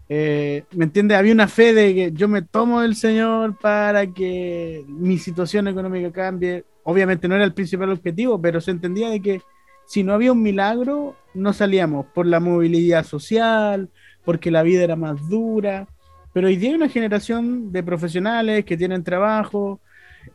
Eh, 0.09 0.63
¿Me 0.71 0.85
entiendes? 0.85 1.17
Había 1.17 1.33
una 1.33 1.47
fe 1.47 1.73
de 1.73 1.93
que 1.93 2.11
yo 2.11 2.27
me 2.27 2.41
tomo 2.41 2.81
del 2.81 2.95
Señor 2.95 3.57
para 3.59 4.07
que 4.07 4.83
mi 4.87 5.19
situación 5.19 5.67
económica 5.67 6.11
cambie. 6.11 6.63
Obviamente 6.83 7.27
no 7.27 7.35
era 7.35 7.43
el 7.43 7.53
principal 7.53 7.91
objetivo, 7.91 8.41
pero 8.41 8.61
se 8.61 8.71
entendía 8.71 9.09
de 9.09 9.21
que 9.21 9.41
si 9.85 10.03
no 10.03 10.13
había 10.13 10.31
un 10.31 10.41
milagro, 10.41 11.15
no 11.33 11.53
salíamos 11.53 12.07
por 12.07 12.25
la 12.25 12.39
movilidad 12.39 13.05
social, 13.05 13.89
porque 14.27 14.51
la 14.51 14.61
vida 14.61 14.83
era 14.83 14.97
más 14.97 15.29
dura. 15.29 15.87
Pero 16.33 16.47
hoy 16.47 16.57
día 16.57 16.71
hay 16.71 16.75
una 16.75 16.89
generación 16.89 17.71
de 17.71 17.81
profesionales 17.81 18.65
que 18.65 18.75
tienen 18.75 19.01
trabajo, 19.01 19.79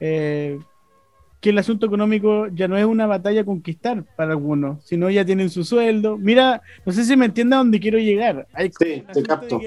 eh, 0.00 0.58
que 1.42 1.50
el 1.50 1.58
asunto 1.58 1.84
económico 1.84 2.46
ya 2.46 2.68
no 2.68 2.78
es 2.78 2.86
una 2.86 3.04
batalla 3.04 3.42
a 3.42 3.44
conquistar 3.44 4.02
para 4.16 4.30
algunos, 4.30 4.82
sino 4.82 5.10
ya 5.10 5.26
tienen 5.26 5.50
su 5.50 5.62
sueldo. 5.62 6.16
Mira, 6.16 6.62
no 6.86 6.92
sé 6.94 7.04
si 7.04 7.14
me 7.18 7.26
entiende 7.26 7.54
a 7.54 7.58
dónde 7.58 7.78
quiero 7.80 7.98
llegar. 7.98 8.46
sí, 8.80 9.04
te 9.12 9.22
capto. 9.24 9.60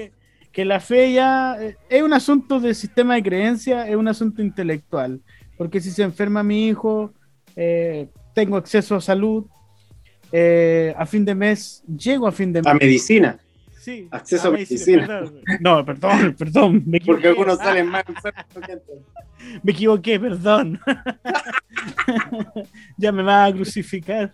Que, 0.50 0.64
la 0.64 0.80
fe 0.80 1.12
ya 1.12 1.56
eh, 1.60 1.76
es 1.88 2.02
un 2.02 2.12
asunto 2.12 2.58
de 2.58 2.74
sistema 2.74 3.14
de 3.14 3.22
creencia, 3.22 3.88
es 3.88 3.94
un 3.94 4.08
asunto 4.08 4.42
intelectual. 4.42 5.20
Porque 5.56 5.80
si 5.80 5.92
se 5.92 6.02
enferma 6.02 6.42
mi 6.42 6.66
hijo, 6.66 7.12
eh, 7.54 8.08
tengo 8.34 8.56
acceso 8.56 8.96
a 8.96 9.00
salud, 9.00 9.44
a 10.96 11.06
fin 11.06 11.24
de 11.24 11.34
mes, 11.36 11.84
llego 11.86 12.26
a 12.26 12.32
fin 12.32 12.52
de 12.52 12.60
mes. 12.60 12.72
A 12.72 12.74
medicina 12.74 13.38
sí. 13.86 14.08
Acceso 14.10 14.48
a, 14.48 14.50
medicina. 14.50 15.22
No, 15.60 15.84
perdón, 15.84 16.34
perdón. 16.38 16.82
Me 16.86 17.00
Porque 17.00 17.28
algunos 17.28 17.58
salen 17.66 17.88
mal. 17.88 18.04
me 19.62 19.72
equivoqué, 19.72 20.18
perdón. 20.18 20.80
ya 22.98 23.12
me 23.12 23.22
va 23.22 23.44
a 23.44 23.52
crucificar. 23.52 24.32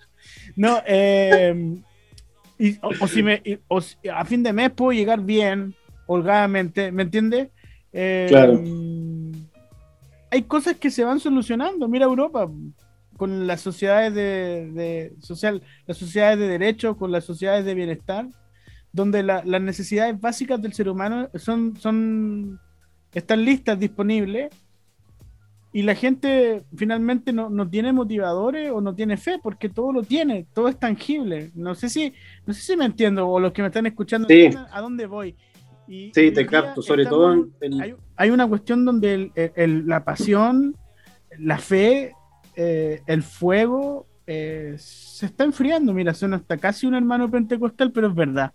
No, 0.56 0.80
eh, 0.86 1.76
o, 3.00 3.06
si 3.06 3.22
me, 3.22 3.42
a 4.12 4.24
fin 4.24 4.42
de 4.42 4.52
mes 4.54 4.70
puedo 4.70 4.92
llegar 4.92 5.20
bien, 5.20 5.74
holgadamente, 6.06 6.90
¿me 6.90 7.02
entiendes? 7.02 7.48
Eh, 7.92 8.26
claro. 8.30 8.62
Hay 10.30 10.42
cosas 10.44 10.76
que 10.76 10.90
se 10.90 11.04
van 11.04 11.20
solucionando. 11.20 11.88
Mira 11.88 12.06
Europa, 12.06 12.48
con 13.18 13.46
las 13.46 13.60
sociedades 13.60 14.14
de, 14.14 14.70
de 14.72 15.12
social, 15.20 15.62
las 15.86 15.98
sociedades 15.98 16.38
de 16.38 16.48
derecho, 16.48 16.96
con 16.96 17.12
las 17.12 17.24
sociedades 17.24 17.66
de 17.66 17.74
bienestar 17.74 18.26
donde 18.92 19.22
las 19.22 19.44
necesidades 19.44 20.20
básicas 20.20 20.60
del 20.60 20.74
ser 20.74 20.88
humano 20.88 21.28
son, 21.34 21.76
son, 21.76 22.60
están 23.12 23.44
listas, 23.44 23.78
disponibles, 23.78 24.50
y 25.74 25.82
la 25.82 25.94
gente 25.94 26.64
finalmente 26.76 27.32
no, 27.32 27.48
no, 27.48 27.68
tiene 27.68 27.94
motivadores 27.94 28.70
o 28.70 28.82
no 28.82 28.94
tiene 28.94 29.16
fe, 29.16 29.40
porque 29.42 29.70
todo 29.70 29.90
lo 29.90 30.02
tiene, 30.02 30.46
todo 30.52 30.68
es 30.68 30.78
tangible. 30.78 31.50
No 31.54 31.74
sé 31.74 31.88
si, 31.88 32.12
no 32.44 32.52
sé 32.52 32.60
si 32.60 32.76
me 32.76 32.84
entiendo, 32.84 33.26
o 33.26 33.40
los 33.40 33.52
que 33.52 33.62
me 33.62 33.68
están 33.68 33.86
escuchando, 33.86 34.28
a 34.70 34.80
dónde 34.82 35.06
voy. 35.06 35.34
Y, 35.88 36.12
sí, 36.14 36.30
te 36.30 36.46
capto, 36.46 36.82
sobre 36.82 37.06
todo 37.06 37.48
hay, 38.16 38.30
una 38.30 38.46
cuestión 38.46 38.84
donde 38.84 39.32
la 39.86 40.04
pasión, 40.04 40.76
la 41.38 41.56
fe, 41.56 42.12
eh, 42.54 43.00
el 43.06 43.22
fuego 43.22 44.06
eh, 44.26 44.74
se 44.76 45.24
está 45.26 45.44
enfriando. 45.44 45.94
Mira, 45.94 46.12
son 46.12 46.34
hasta 46.34 46.58
casi 46.58 46.86
un 46.86 46.94
hermano 46.94 47.30
pentecostal, 47.30 47.92
pero 47.92 48.08
es 48.08 48.14
verdad 48.14 48.52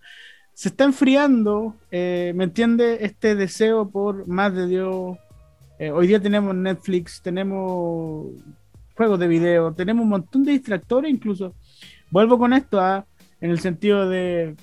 se 0.57 0.69
está 0.69 0.85
enfriando, 0.85 1.75
eh, 1.91 2.33
¿me 2.35 2.45
entiende? 2.45 2.97
Este 3.01 3.35
deseo 3.35 3.91
por 3.91 4.27
más 4.27 4.55
de 4.55 4.65
Dios. 4.65 5.15
Eh, 5.77 5.91
hoy 5.91 6.07
día 6.07 6.19
tenemos 6.19 6.55
Netflix, 6.55 7.21
tenemos 7.21 8.25
juegos 8.95 9.19
de 9.19 9.27
video, 9.27 9.71
tenemos 9.75 10.01
un 10.01 10.09
montón 10.09 10.43
de 10.43 10.53
distractores 10.53 11.13
incluso. 11.13 11.53
Vuelvo 12.09 12.39
con 12.39 12.53
esto 12.53 12.79
a, 12.79 12.95
¿ah? 12.95 13.05
en 13.39 13.51
el 13.51 13.59
sentido 13.59 14.09
de 14.09 14.55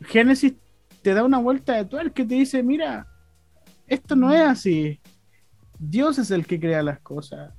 Génesis 0.00 0.54
te 1.02 1.12
da 1.12 1.22
una 1.22 1.38
vuelta 1.38 1.74
de 1.74 1.84
tuerca 1.84 2.14
que 2.14 2.24
te 2.24 2.34
dice, 2.34 2.62
mira, 2.62 3.06
esto 3.86 4.16
no 4.16 4.32
es 4.32 4.40
así. 4.40 5.00
Dios 5.78 6.18
es 6.18 6.30
el 6.30 6.46
que 6.46 6.58
crea 6.58 6.82
las 6.82 7.00
cosas. 7.00 7.52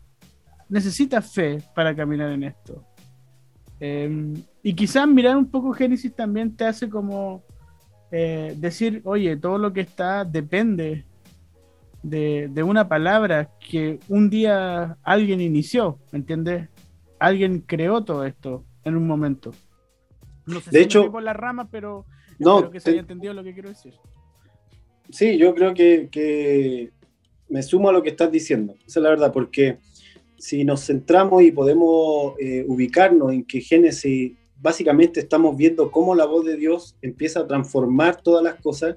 Necesitas 0.67 1.31
fe 1.31 1.61
para 1.75 1.95
caminar 1.95 2.31
en 2.31 2.45
esto. 2.45 2.83
Em, 3.79 4.33
y 4.63 4.73
quizás 4.73 5.07
mirar 5.07 5.37
un 5.37 5.45
poco 5.45 5.73
Génesis 5.73 6.15
también 6.15 6.55
te 6.55 6.65
hace 6.65 6.89
como 6.89 7.43
eh, 8.15 8.53
decir, 8.57 9.01
oye, 9.05 9.35
todo 9.37 9.57
lo 9.57 9.73
que 9.73 9.81
está 9.81 10.23
depende 10.23 11.03
de, 12.03 12.47
de 12.51 12.61
una 12.63 12.87
palabra 12.87 13.49
que 13.59 13.99
un 14.07 14.29
día 14.29 14.97
alguien 15.03 15.41
inició, 15.41 15.97
¿me 16.11 16.19
entiendes? 16.19 16.69
Alguien 17.17 17.61
creó 17.65 18.03
todo 18.03 18.23
esto 18.25 18.63
en 18.83 18.95
un 18.97 19.07
momento. 19.07 19.51
No 20.45 20.59
sé 20.59 20.69
De 20.71 20.79
si 20.79 20.83
hecho- 20.85 21.11
por 21.11 21.23
la 21.23 21.33
rama, 21.33 21.69
pero 21.71 22.05
No, 22.37 22.55
espero 22.57 22.71
que 22.71 22.79
se 22.81 22.85
te- 22.85 22.91
haya 22.91 22.99
entendido 23.01 23.33
lo 23.33 23.43
que 23.43 23.53
quiero 23.53 23.69
decir. 23.69 23.93
Sí, 25.09 25.37
yo 25.37 25.53
creo 25.55 25.73
que, 25.73 26.09
que 26.11 26.91
me 27.49 27.63
sumo 27.63 27.89
a 27.89 27.93
lo 27.93 28.03
que 28.03 28.09
estás 28.09 28.31
diciendo. 28.31 28.73
Esa 28.85 28.99
es 28.99 29.03
la 29.03 29.09
verdad, 29.09 29.31
porque 29.33 29.79
si 30.37 30.63
nos 30.65 30.85
centramos 30.85 31.41
y 31.43 31.51
podemos 31.51 32.33
eh, 32.39 32.65
ubicarnos 32.67 33.31
en 33.31 33.43
que 33.45 33.61
Génesis, 33.61 34.33
básicamente 34.63 35.19
estamos 35.19 35.57
viendo 35.57 35.91
cómo 35.91 36.15
la 36.15 36.25
voz 36.25 36.45
de 36.45 36.55
Dios 36.55 36.95
empieza 37.01 37.41
a 37.41 37.47
transformar 37.47 38.21
todas 38.21 38.41
las 38.41 38.55
cosas, 38.61 38.95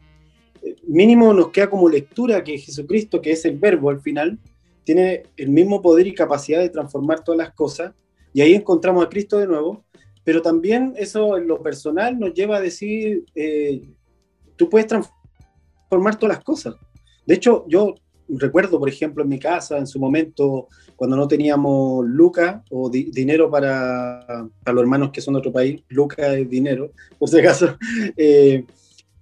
eh, 0.62 0.76
mínimo 0.86 1.34
nos 1.34 1.48
queda 1.48 1.68
como 1.68 1.88
lectura 1.88 2.44
que 2.44 2.56
Jesucristo, 2.56 3.20
que 3.20 3.32
es 3.32 3.44
el 3.44 3.58
verbo 3.58 3.90
al 3.90 4.00
final, 4.00 4.38
tiene 4.84 5.24
el 5.36 5.48
mismo 5.48 5.82
poder 5.82 6.06
y 6.06 6.14
capacidad 6.14 6.60
de 6.60 6.70
transformar 6.70 7.24
todas 7.24 7.38
las 7.38 7.52
cosas, 7.52 7.92
y 8.32 8.42
ahí 8.42 8.54
encontramos 8.54 9.04
a 9.04 9.08
Cristo 9.08 9.38
de 9.38 9.48
nuevo, 9.48 9.84
pero 10.22 10.40
también 10.40 10.94
eso 10.96 11.36
en 11.36 11.48
lo 11.48 11.60
personal 11.60 12.16
nos 12.16 12.32
lleva 12.32 12.58
a 12.58 12.60
decir, 12.60 13.24
eh, 13.34 13.82
tú 14.54 14.70
puedes 14.70 14.86
transformar 14.86 16.16
todas 16.16 16.36
las 16.36 16.44
cosas. 16.44 16.76
De 17.26 17.34
hecho, 17.34 17.64
yo 17.66 17.96
recuerdo, 18.28 18.78
por 18.78 18.88
ejemplo, 18.88 19.22
en 19.22 19.28
mi 19.28 19.38
casa, 19.38 19.78
en 19.78 19.86
su 19.86 19.98
momento, 19.98 20.68
cuando 20.96 21.16
no 21.16 21.28
teníamos 21.28 22.06
lucas 22.06 22.62
o 22.70 22.88
di- 22.90 23.10
dinero 23.12 23.50
para, 23.50 24.24
para 24.62 24.74
los 24.74 24.82
hermanos 24.82 25.10
que 25.12 25.20
son 25.20 25.34
de 25.34 25.38
otro 25.40 25.52
país, 25.52 25.82
lucas 25.88 26.34
es 26.34 26.48
dinero, 26.48 26.90
por 27.18 27.28
si 27.28 27.38
acaso, 27.38 27.76
eh, 28.16 28.64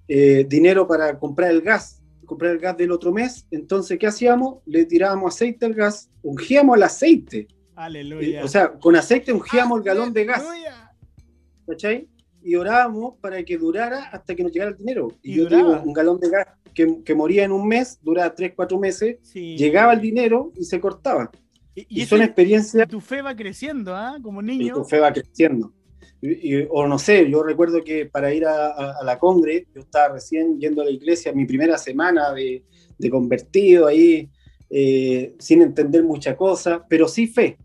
eh, 0.09 0.47
dinero 0.49 0.87
para 0.87 1.19
comprar 1.19 1.51
el 1.51 1.61
gas, 1.63 2.01
comprar 2.27 2.53
el 2.53 2.59
gas 2.59 2.77
del 2.77 2.91
otro 2.93 3.13
mes. 3.13 3.47
Entonces, 3.51 3.99
¿qué 3.99 4.07
hacíamos? 4.07 4.59
Le 4.67 4.85
tirábamos 4.87 5.35
aceite 5.35 5.67
al 5.67 5.75
gas, 5.75 6.09
ungíamos 6.23 6.77
el 6.77 6.83
aceite. 6.85 7.39
Eh, 7.41 7.49
Aleluya. 7.77 8.45
O 8.45 8.49
sea, 8.49 8.73
con 8.73 8.95
aceite 8.97 9.33
ungíamos 9.33 9.79
el 9.79 9.85
galón 9.85 10.13
de 10.13 10.25
gas. 10.25 10.43
¿cachai? 11.67 12.07
Y 12.45 12.57
orábamos 12.57 13.15
para 13.21 13.43
que 13.43 13.57
durara 13.57 14.05
hasta 14.13 14.35
que 14.35 14.43
nos 14.43 14.53
llegara 14.53 14.71
el 14.73 14.77
dinero. 14.77 15.09
Y, 15.23 15.33
Y 15.33 15.37
yo 15.37 15.45
duraba. 15.45 15.71
digo, 15.77 15.83
un 15.87 15.93
galón 15.95 16.21
de 16.21 16.29
gas 16.31 16.47
que, 16.75 17.03
que 17.05 17.15
moría 17.15 17.45
en 17.45 17.53
un 17.53 17.67
mes, 17.67 17.99
duraba 18.03 18.35
3, 18.35 18.53
4 18.55 18.79
meses, 18.79 19.17
Sí. 19.23 19.57
llegaba 19.57 19.95
el 19.95 20.01
dinero 20.01 20.53
y 20.57 20.65
se 20.65 20.79
cortaba. 20.79 21.31
Y, 21.75 21.87
Y, 21.89 22.03
y 22.03 22.07
son 22.07 22.21
experiencias 22.23 22.87
tu 22.89 23.01
fe 23.01 23.23
va 23.23 23.35
creciendo, 23.35 23.97
¿ah? 23.97 24.19
Como 24.23 24.43
y 24.43 24.45
niño. 24.45 24.75
tu 24.75 24.85
fe 24.85 25.01
va 25.01 25.13
creciendo. 25.13 25.73
Y- 26.21 26.55
y- 26.57 26.67
o 26.71 26.87
no 26.87 26.99
sé, 26.99 27.29
yo 27.31 27.43
recuerdo 27.43 27.83
que 27.83 28.07
para 28.07 28.33
ir 28.33 28.45
a, 28.47 28.67
a- 28.69 28.95
a 29.01 29.05
la 29.05 29.19
Congre, 29.19 29.67
yo 29.75 29.81
estaba 29.81 30.15
recién 30.15 30.59
yendo 30.61 30.83
a 30.83 30.85
la 30.85 30.91
iglesia, 30.91 31.33
mi 31.33 31.47
primera 31.47 31.77
semana 31.79 32.33
de, 32.33 32.63
de 32.99 33.11
convertido 33.11 33.87
ahí, 33.87 34.29
eh, 34.71 35.35
sin 35.39 35.63
entender 35.63 36.03
mucha 36.05 36.37
cosa, 36.37 36.85
pero 36.89 37.09
sí 37.09 37.27
fe. 37.27 37.57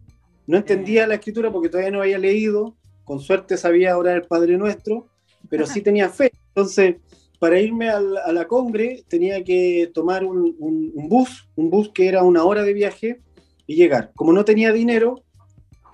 No 0.48 0.58
entendía 0.58 1.06
la 1.08 1.15
escritura 1.15 1.52
porque 1.52 1.70
todavía 1.70 1.92
no 1.92 2.02
había 2.02 2.18
leído, 2.18 2.76
con 3.10 3.19
suerte 3.19 3.58
sabía 3.58 3.98
orar 3.98 4.17
el 4.17 4.22
Padre 4.28 4.56
Nuestro, 4.56 5.08
pero 5.50 5.63
sí 5.74 5.82
tenía 5.82 6.10
fe. 6.10 6.32
Entonces, 6.50 6.98
para 7.39 7.60
irme 7.60 7.89
a 7.89 8.00
la 8.00 8.45
Congre 8.48 9.04
tenía 9.08 9.43
que 9.43 9.89
tomar 9.91 10.24
un, 10.24 10.56
un- 10.60 10.91
un 10.93 11.10
bus, 11.10 11.50
un 11.56 11.72
bus 11.72 11.89
que 11.91 12.08
era 12.08 12.22
una 12.22 12.43
hora 12.43 12.62
de 12.62 12.72
viaje 12.74 13.19
y 13.65 13.74
llegar. 13.76 14.12
Como 14.13 14.32
no 14.32 14.45
tenía 14.45 14.72
dinero, 14.72 15.24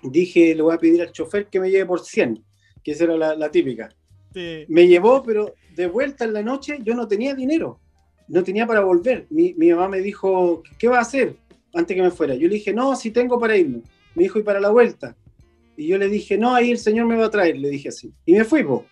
dije, 0.03 0.53
le 0.55 0.61
voy 0.61 0.75
a 0.75 0.77
pedir 0.77 1.01
al 1.01 1.13
chofer 1.13 1.47
que 1.47 1.61
me 1.61 1.71
lleve 1.71 1.85
por 1.85 2.01
100, 2.01 2.43
que 2.83 2.91
esa 2.91 3.05
era 3.05 3.15
la, 3.15 3.33
la 3.33 3.49
típica. 3.49 3.95
Sí. 4.33 4.65
Me 4.67 4.85
llevó, 4.85 5.23
pero 5.23 5.53
de 5.73 5.87
vuelta 5.87 6.25
en 6.25 6.33
la 6.33 6.41
noche 6.43 6.79
yo 6.83 6.95
no 6.95 7.07
tenía 7.07 7.33
dinero, 7.33 7.79
no 8.27 8.43
tenía 8.43 8.67
para 8.67 8.81
volver. 8.81 9.25
Mi, 9.29 9.53
mi 9.53 9.69
mamá 9.69 9.87
me 9.87 10.01
dijo, 10.01 10.63
¿qué 10.77 10.89
va 10.89 10.97
a 10.97 11.01
hacer 11.03 11.37
antes 11.73 11.95
que 11.95 12.01
me 12.03 12.11
fuera? 12.11 12.35
Yo 12.35 12.49
le 12.49 12.55
dije, 12.55 12.73
no, 12.73 12.93
sí 12.97 13.11
tengo 13.11 13.39
para 13.39 13.55
irme. 13.55 13.83
Me 14.15 14.23
dijo, 14.23 14.37
¿y 14.37 14.43
para 14.43 14.59
la 14.59 14.69
vuelta? 14.71 15.15
Y 15.77 15.87
yo 15.87 15.97
le 15.97 16.07
dije, 16.07 16.37
no, 16.37 16.55
ahí 16.55 16.71
el 16.71 16.77
señor 16.77 17.05
me 17.05 17.15
va 17.17 17.25
a 17.25 17.29
traer, 17.29 17.57
le 17.57 17.69
dije 17.69 17.89
así. 17.89 18.13
Y 18.25 18.33
me 18.33 18.43
fui, 18.45 18.63
po. 18.63 18.85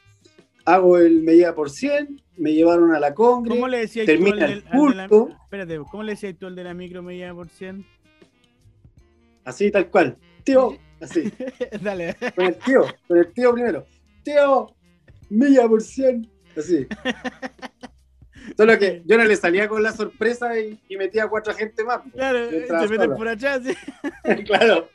Hago 0.65 0.97
el 0.97 1.21
me 1.23 1.35
lleva 1.35 1.53
por 1.55 1.69
100, 1.69 2.21
me 2.37 2.53
llevaron 2.53 2.93
a 2.93 2.99
la 2.99 3.13
Congre. 3.13 3.53
¿Cómo 3.55 3.67
le 3.67 3.79
decías 3.79 4.05
tú 4.05 4.11
al 4.11 4.17
termina 4.17 4.47
del- 4.47 4.57
el 4.59 4.63
la- 4.65 4.71
culto. 5.07 5.29
Espérate, 5.43 5.79
¿cómo 5.91 6.03
le 6.03 6.11
decías 6.13 6.35
tú 6.37 6.47
al 6.47 6.55
de 6.55 6.63
la 6.63 6.73
micro 6.73 7.01
me 7.03 7.15
lleva 7.17 7.35
por 7.35 7.49
100? 7.49 7.85
Así, 9.45 9.71
tal 9.71 9.89
cual. 9.89 10.17
Tío, 10.43 10.77
así. 11.01 11.31
Dale. 11.81 12.15
Con 12.35 12.45
el 12.45 12.55
tío, 12.59 12.85
con 13.07 13.17
el 13.17 13.33
tío 13.33 13.53
primero. 13.53 13.85
Tío, 14.23 14.73
milla 15.29 15.67
por 15.67 15.81
cien. 15.81 16.29
Así. 16.57 16.87
Solo 18.57 18.77
que 18.77 19.01
yo 19.05 19.17
no 19.17 19.23
le 19.23 19.35
salía 19.37 19.67
con 19.69 19.81
la 19.83 19.93
sorpresa 19.93 20.59
y, 20.59 20.77
y 20.89 20.97
metía 20.97 21.23
a 21.23 21.29
cuatro 21.29 21.53
gente 21.53 21.83
más. 21.83 22.01
Claro, 22.13 22.49
se 22.49 22.87
meten 22.89 23.15
por 23.15 23.27
allá, 23.27 23.59
sí. 23.61 23.73
claro. 24.45 24.89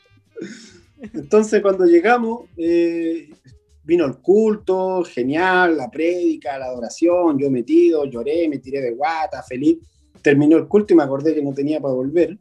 Entonces, 1.14 1.62
cuando 1.62 1.84
llegamos, 1.87 2.46
eh, 2.56 3.30
vino 3.84 4.04
el 4.04 4.16
culto, 4.18 5.02
genial, 5.04 5.76
la 5.76 5.90
prédica, 5.90 6.58
la 6.58 6.66
adoración, 6.66 7.38
yo 7.38 7.50
metido, 7.50 8.04
lloré, 8.04 8.48
me 8.48 8.58
tiré 8.58 8.80
de 8.80 8.90
guata, 8.92 9.42
feliz. 9.42 9.78
Terminó 10.22 10.56
el 10.56 10.66
culto 10.66 10.92
y 10.92 10.96
me 10.96 11.04
acordé 11.04 11.34
que 11.34 11.42
no 11.42 11.54
tenía 11.54 11.80
para 11.80 11.94
volver. 11.94 12.37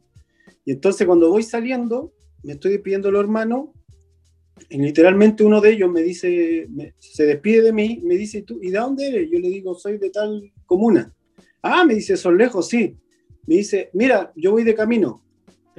Y 0.64 0.72
entonces, 0.72 1.06
cuando 1.06 1.30
voy 1.30 1.42
saliendo, 1.42 2.12
me 2.42 2.54
estoy 2.54 2.72
despidiendo 2.72 3.08
de 3.08 3.12
los 3.12 3.22
hermanos, 3.22 3.68
y 4.68 4.78
literalmente 4.78 5.44
uno 5.44 5.60
de 5.60 5.70
ellos 5.70 5.90
me 5.90 6.02
dice, 6.02 6.66
me- 6.68 6.92
se 6.98 7.24
despide 7.24 7.62
de 7.62 7.72
mí, 7.72 8.00
me 8.02 8.16
dice, 8.16 8.42
¿tú, 8.42 8.58
¿y 8.60 8.70
de 8.70 8.78
dónde 8.78 9.08
eres? 9.08 9.30
Yo 9.30 9.38
le 9.38 9.48
digo, 9.48 9.74
soy 9.74 9.98
de 9.98 10.10
tal 10.10 10.52
comuna. 10.66 11.14
Ah, 11.62 11.84
me 11.84 11.94
dice, 11.94 12.16
son 12.16 12.36
lejos, 12.36 12.68
sí. 12.68 12.96
Me 13.46 13.56
dice, 13.56 13.88
mira, 13.94 14.32
yo 14.36 14.50
voy 14.52 14.64
de 14.64 14.74
camino. 14.74 15.22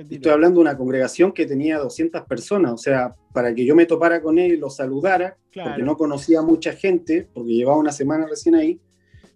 Estoy 0.09 0.31
hablando 0.31 0.59
de 0.59 0.61
una 0.61 0.77
congregación 0.77 1.31
que 1.31 1.45
tenía 1.45 1.77
200 1.79 2.23
personas, 2.23 2.71
o 2.73 2.77
sea, 2.77 3.15
para 3.33 3.53
que 3.53 3.65
yo 3.65 3.75
me 3.75 3.85
topara 3.85 4.21
con 4.21 4.37
él 4.39 4.53
y 4.53 4.57
lo 4.57 4.69
saludara, 4.69 5.37
Claro. 5.51 5.71
porque 5.71 5.83
no 5.83 5.97
conocía 5.97 6.39
a 6.39 6.43
mucha 6.43 6.73
gente, 6.73 7.27
porque 7.33 7.53
llevaba 7.53 7.77
una 7.77 7.91
semana 7.91 8.27
recién 8.27 8.55
ahí, 8.55 8.79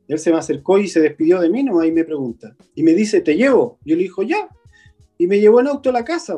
él 0.07 0.19
se 0.19 0.31
me 0.31 0.37
acercó 0.37 0.77
y 0.77 0.87
se 0.87 0.99
despidió 0.99 1.39
de 1.39 1.49
mí, 1.49 1.63
nomás 1.63 1.87
y 1.87 1.91
me 1.91 2.03
pregunta. 2.03 2.55
Y 2.75 2.83
me 2.83 2.93
dice, 2.93 3.21
¿te 3.21 3.35
llevo? 3.35 3.79
Yo 3.85 3.95
le 3.95 4.03
dijo, 4.03 4.21
ya. 4.23 4.49
Y 5.17 5.27
me 5.27 5.39
llevó 5.39 5.59
en 5.61 5.67
auto 5.67 5.89
a 5.89 5.93
la 5.93 6.03
casa. 6.03 6.37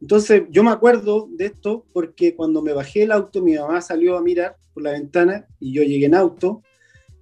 Entonces, 0.00 0.42
yo 0.50 0.64
me 0.64 0.70
acuerdo 0.72 1.28
de 1.30 1.46
esto 1.46 1.86
porque 1.92 2.34
cuando 2.34 2.60
me 2.60 2.72
bajé 2.72 3.00
del 3.00 3.12
auto, 3.12 3.40
mi 3.40 3.54
mamá 3.54 3.80
salió 3.80 4.16
a 4.16 4.22
mirar 4.22 4.56
por 4.74 4.82
la 4.82 4.90
ventana 4.92 5.46
y 5.60 5.72
yo 5.72 5.82
llegué 5.84 6.06
en 6.06 6.14
auto. 6.16 6.62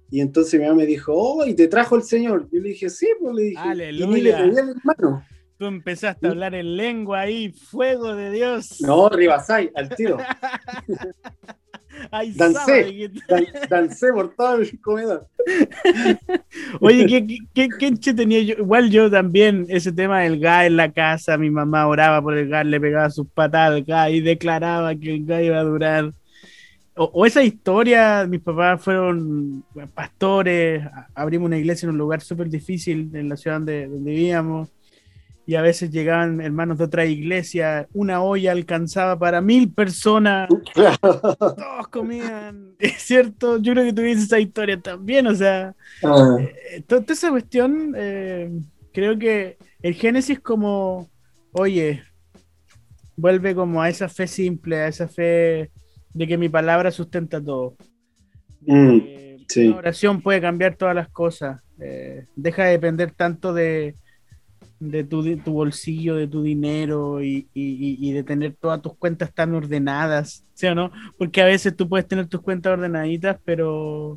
Y 0.09 0.19
entonces 0.19 0.59
mi 0.59 0.65
mamá 0.65 0.79
me 0.79 0.85
dijo, 0.87 1.13
oh, 1.15 1.45
y 1.45 1.53
te 1.53 1.67
trajo 1.67 1.95
el 1.95 2.03
Señor. 2.03 2.49
Yo 2.51 2.59
le 2.59 2.69
dije, 2.69 2.89
sí, 2.89 3.07
pues 3.19 3.33
le 3.35 3.43
dije. 3.43 3.61
Y 3.63 3.69
ni 3.69 3.75
le 3.75 3.87
Aleluya. 3.87 4.37
pedí 4.39 4.57
al 4.57 4.69
hermano. 4.69 5.25
Tú 5.61 5.67
empezaste 5.67 6.25
a 6.25 6.31
hablar 6.31 6.55
en 6.55 6.75
lengua 6.75 7.19
ahí, 7.19 7.51
fuego 7.51 8.15
de 8.15 8.31
Dios. 8.31 8.81
No, 8.81 9.07
Ribasay, 9.09 9.69
al 9.75 9.89
tiro. 9.89 10.17
Ay, 12.09 12.31
Dancé. 12.31 13.11
Dan- 13.27 13.45
dancé 13.69 14.11
por 14.11 14.33
todo 14.33 14.55
el 14.55 14.81
comedor. 14.81 15.27
Oye, 16.81 17.05
¿qué, 17.05 17.37
qué, 17.53 17.69
qué, 17.77 17.93
qué 17.93 18.13
tenía 18.15 18.41
yo? 18.41 18.55
Igual 18.55 18.89
yo 18.89 19.11
también, 19.11 19.67
ese 19.69 19.91
tema 19.91 20.21
del 20.21 20.39
gas 20.39 20.65
en 20.65 20.77
la 20.77 20.91
casa, 20.91 21.37
mi 21.37 21.51
mamá 21.51 21.85
oraba 21.85 22.23
por 22.23 22.35
el 22.35 22.49
gas, 22.49 22.65
le 22.65 22.81
pegaba 22.81 23.11
sus 23.11 23.27
patadas 23.27 23.75
al 23.77 23.83
gas 23.83 24.09
y 24.09 24.19
declaraba 24.19 24.95
que 24.95 25.13
el 25.13 25.25
gas 25.27 25.43
iba 25.43 25.59
a 25.59 25.63
durar. 25.63 26.11
O, 26.95 27.03
o 27.03 27.23
esa 27.27 27.43
historia, 27.43 28.25
mis 28.27 28.41
papás 28.41 28.81
fueron 28.81 29.63
pastores, 29.93 30.81
abrimos 31.13 31.45
una 31.45 31.59
iglesia 31.59 31.85
en 31.85 31.91
un 31.91 31.99
lugar 31.99 32.21
súper 32.21 32.49
difícil 32.49 33.11
en 33.13 33.29
la 33.29 33.37
ciudad 33.37 33.57
donde, 33.57 33.85
donde 33.87 34.09
vivíamos. 34.09 34.69
Y 35.45 35.55
a 35.55 35.61
veces 35.61 35.89
llegaban 35.89 36.39
hermanos 36.39 36.77
de 36.77 36.83
otra 36.83 37.05
iglesia, 37.05 37.87
una 37.93 38.21
olla 38.21 38.51
alcanzaba 38.51 39.17
para 39.17 39.41
mil 39.41 39.71
personas, 39.73 40.47
todos 41.01 41.87
comían. 41.89 42.75
Es 42.79 43.01
cierto, 43.03 43.57
yo 43.57 43.73
creo 43.73 43.85
que 43.85 43.93
tuviste 43.93 44.23
esa 44.23 44.39
historia 44.39 44.79
también, 44.79 45.27
o 45.27 45.35
sea, 45.35 45.75
Ah, 46.03 46.37
eh, 46.39 46.81
toda 46.87 47.03
esa 47.09 47.29
cuestión, 47.29 47.93
eh, 47.97 48.49
creo 48.93 49.17
que 49.19 49.57
el 49.81 49.93
Génesis 49.95 50.39
como, 50.39 51.09
oye, 51.51 52.03
vuelve 53.15 53.53
como 53.53 53.81
a 53.81 53.89
esa 53.89 54.09
fe 54.09 54.27
simple, 54.27 54.77
a 54.77 54.87
esa 54.87 55.07
fe 55.07 55.71
de 56.13 56.27
que 56.27 56.37
mi 56.37 56.49
palabra 56.49 56.91
sustenta 56.91 57.41
todo. 57.43 57.75
Mm, 58.61 58.99
que 58.99 59.37
sí. 59.47 59.67
Una 59.67 59.77
oración 59.77 60.21
puede 60.21 60.41
cambiar 60.41 60.75
todas 60.75 60.95
las 60.95 61.09
cosas. 61.09 61.61
eh, 61.79 62.25
deja 62.35 62.65
de 62.65 62.71
depender 62.71 63.11
tanto 63.11 63.53
de, 63.53 63.95
de 64.79 65.03
tu, 65.03 65.21
di- 65.23 65.37
tu 65.37 65.53
bolsillo, 65.53 66.15
de 66.15 66.27
tu 66.27 66.41
dinero 66.43 67.21
y, 67.23 67.49
y- 67.53 67.97
y- 68.09 68.11
de 68.13 68.23
tener 68.23 68.55
todas 68.59 68.81
tus 68.81 68.95
cuentas 68.97 69.33
tan 69.33 69.53
ordenadas, 69.55 70.45
¿sí 70.53 70.67
o 70.67 70.75
no? 70.75 70.91
Porque 71.17 71.41
a 71.41 71.45
veces 71.45 71.75
tú 71.75 71.87
puedes 71.89 72.07
tener 72.07 72.27
tus 72.27 72.41
cuentas 72.41 72.73
ordenaditas, 72.73 73.37
pero 73.45 74.15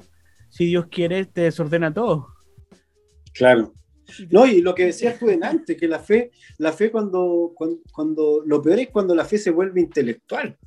si 0.48 0.66
Dios 0.66 0.86
quiere, 0.90 1.26
te 1.26 1.42
desordena 1.42 1.92
todo. 1.92 2.28
claro. 3.32 3.72
No, 4.30 4.44
y 4.46 4.60
lo 4.60 4.74
que 4.74 4.84
decías 4.86 5.18
tú 5.18 5.26
antes, 5.42 5.78
que 5.78 5.88
la 5.88 5.98
fe, 5.98 6.30
la 6.58 6.72
fe 6.72 6.90
cuando, 6.90 7.52
cuando, 7.54 7.78
cuando, 7.90 8.42
lo 8.44 8.60
peor 8.60 8.78
es 8.78 8.90
cuando 8.90 9.14
la 9.14 9.24
fe 9.24 9.38
se 9.38 9.50
vuelve 9.50 9.80
intelectual, 9.80 10.58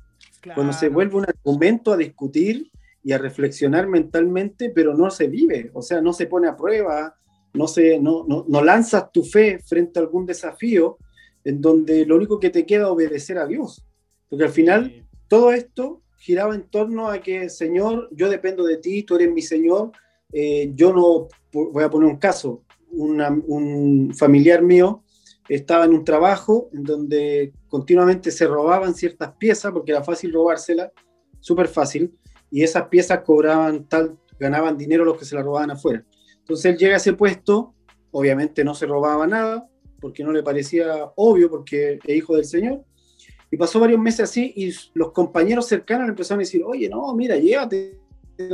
cuando 0.54 0.72
se 0.72 0.88
vuelve 0.88 1.16
un 1.16 1.24
argumento 1.24 1.92
a 1.92 1.96
discutir 1.96 2.68
y 3.04 3.12
a 3.12 3.18
reflexionar 3.18 3.86
mentalmente, 3.86 4.70
pero 4.70 4.92
no 4.94 5.08
se 5.10 5.28
vive, 5.28 5.70
o 5.72 5.82
sea, 5.82 6.00
no 6.00 6.12
se 6.12 6.26
pone 6.26 6.48
a 6.48 6.56
prueba, 6.56 7.16
no, 7.54 7.66
se, 7.68 7.98
no, 7.98 8.24
no, 8.26 8.44
no 8.48 8.62
lanzas 8.62 9.10
tu 9.12 9.22
fe 9.22 9.58
frente 9.58 9.98
a 9.98 10.02
algún 10.02 10.26
desafío 10.26 10.98
en 11.44 11.60
donde 11.60 12.04
lo 12.06 12.16
único 12.16 12.38
que 12.38 12.50
te 12.50 12.66
queda 12.66 12.84
es 12.84 12.90
obedecer 12.90 13.38
a 13.38 13.46
Dios. 13.46 13.84
Porque 14.28 14.44
al 14.44 14.50
final 14.50 15.06
todo 15.28 15.52
esto 15.52 16.02
giraba 16.18 16.54
en 16.54 16.64
torno 16.64 17.08
a 17.08 17.20
que, 17.20 17.48
Señor, 17.48 18.08
yo 18.12 18.28
dependo 18.28 18.64
de 18.64 18.76
ti, 18.76 19.02
tú 19.02 19.16
eres 19.16 19.32
mi 19.32 19.42
Señor, 19.42 19.92
eh, 20.32 20.72
yo 20.74 20.92
no, 20.92 21.28
voy 21.52 21.84
a 21.84 21.90
poner 21.90 22.08
un 22.08 22.18
caso, 22.18 22.64
un 22.90 24.12
familiar 24.16 24.62
mío 24.62 25.04
estaba 25.48 25.86
en 25.86 25.94
un 25.94 26.04
trabajo 26.04 26.68
en 26.72 26.84
donde 26.84 27.52
continuamente 27.68 28.30
se 28.30 28.46
robaban 28.46 28.94
ciertas 28.94 29.32
piezas 29.38 29.72
porque 29.72 29.92
era 29.92 30.04
fácil 30.04 30.32
robárselas, 30.32 30.90
súper 31.40 31.68
fácil, 31.68 32.14
y 32.50 32.62
esas 32.62 32.88
piezas 32.88 33.22
cobraban 33.22 33.88
tal, 33.88 34.18
ganaban 34.38 34.76
dinero 34.76 35.04
los 35.04 35.18
que 35.18 35.24
se 35.24 35.34
las 35.34 35.44
robaban 35.44 35.70
afuera. 35.70 36.04
Entonces 36.48 36.72
él 36.72 36.78
llega 36.78 36.94
a 36.94 36.96
ese 36.96 37.12
puesto, 37.12 37.74
obviamente 38.10 38.64
no 38.64 38.74
se 38.74 38.86
robaba 38.86 39.26
nada, 39.26 39.68
porque 40.00 40.24
no 40.24 40.32
le 40.32 40.42
parecía 40.42 41.12
obvio, 41.16 41.50
porque 41.50 41.98
es 42.02 42.16
hijo 42.16 42.36
del 42.36 42.46
Señor, 42.46 42.82
y 43.50 43.58
pasó 43.58 43.78
varios 43.78 44.00
meses 44.00 44.20
así, 44.20 44.54
y 44.56 44.72
los 44.94 45.12
compañeros 45.12 45.66
cercanos 45.66 46.06
le 46.06 46.12
empezaron 46.12 46.40
a 46.40 46.44
decir, 46.44 46.62
oye, 46.64 46.88
no, 46.88 47.14
mira, 47.14 47.36
llévate, 47.36 48.00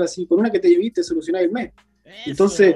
así, 0.03 0.27
con 0.27 0.41
una 0.41 0.51
que 0.51 0.59
te 0.59 0.69
lleviste, 0.69 1.05
solucionar 1.05 1.45
el 1.45 1.53
mes. 1.53 1.71
Entonces, 2.27 2.75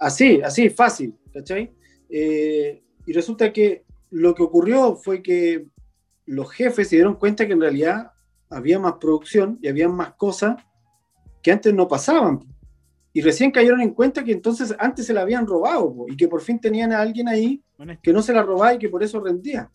así, 0.00 0.40
así, 0.42 0.68
fácil, 0.68 1.14
¿cachai? 1.32 1.72
Eh, 2.10 2.82
y 3.06 3.12
resulta 3.12 3.52
que 3.52 3.84
lo 4.10 4.34
que 4.34 4.42
ocurrió 4.42 4.96
fue 4.96 5.22
que 5.22 5.68
los 6.26 6.50
jefes 6.50 6.88
se 6.88 6.96
dieron 6.96 7.14
cuenta 7.14 7.46
que 7.46 7.52
en 7.52 7.60
realidad 7.60 8.10
había 8.50 8.80
más 8.80 8.94
producción 8.94 9.60
y 9.62 9.68
había 9.68 9.88
más 9.88 10.14
cosas 10.14 10.56
que 11.40 11.52
antes 11.52 11.72
no 11.72 11.86
pasaban. 11.86 12.40
Y 13.16 13.22
recién 13.22 13.52
cayeron 13.52 13.80
en 13.80 13.94
cuenta 13.94 14.24
que 14.24 14.32
entonces 14.32 14.74
antes 14.76 15.06
se 15.06 15.14
la 15.14 15.20
habían 15.20 15.46
robado 15.46 15.94
y 16.08 16.16
que 16.16 16.26
por 16.26 16.42
fin 16.42 16.60
tenían 16.60 16.92
a 16.92 17.00
alguien 17.00 17.28
ahí 17.28 17.62
que 18.02 18.12
no 18.12 18.20
se 18.20 18.34
la 18.34 18.42
robaba 18.42 18.74
y 18.74 18.78
que 18.78 18.88
por 18.88 19.04
eso 19.04 19.20
rendía. 19.20 19.70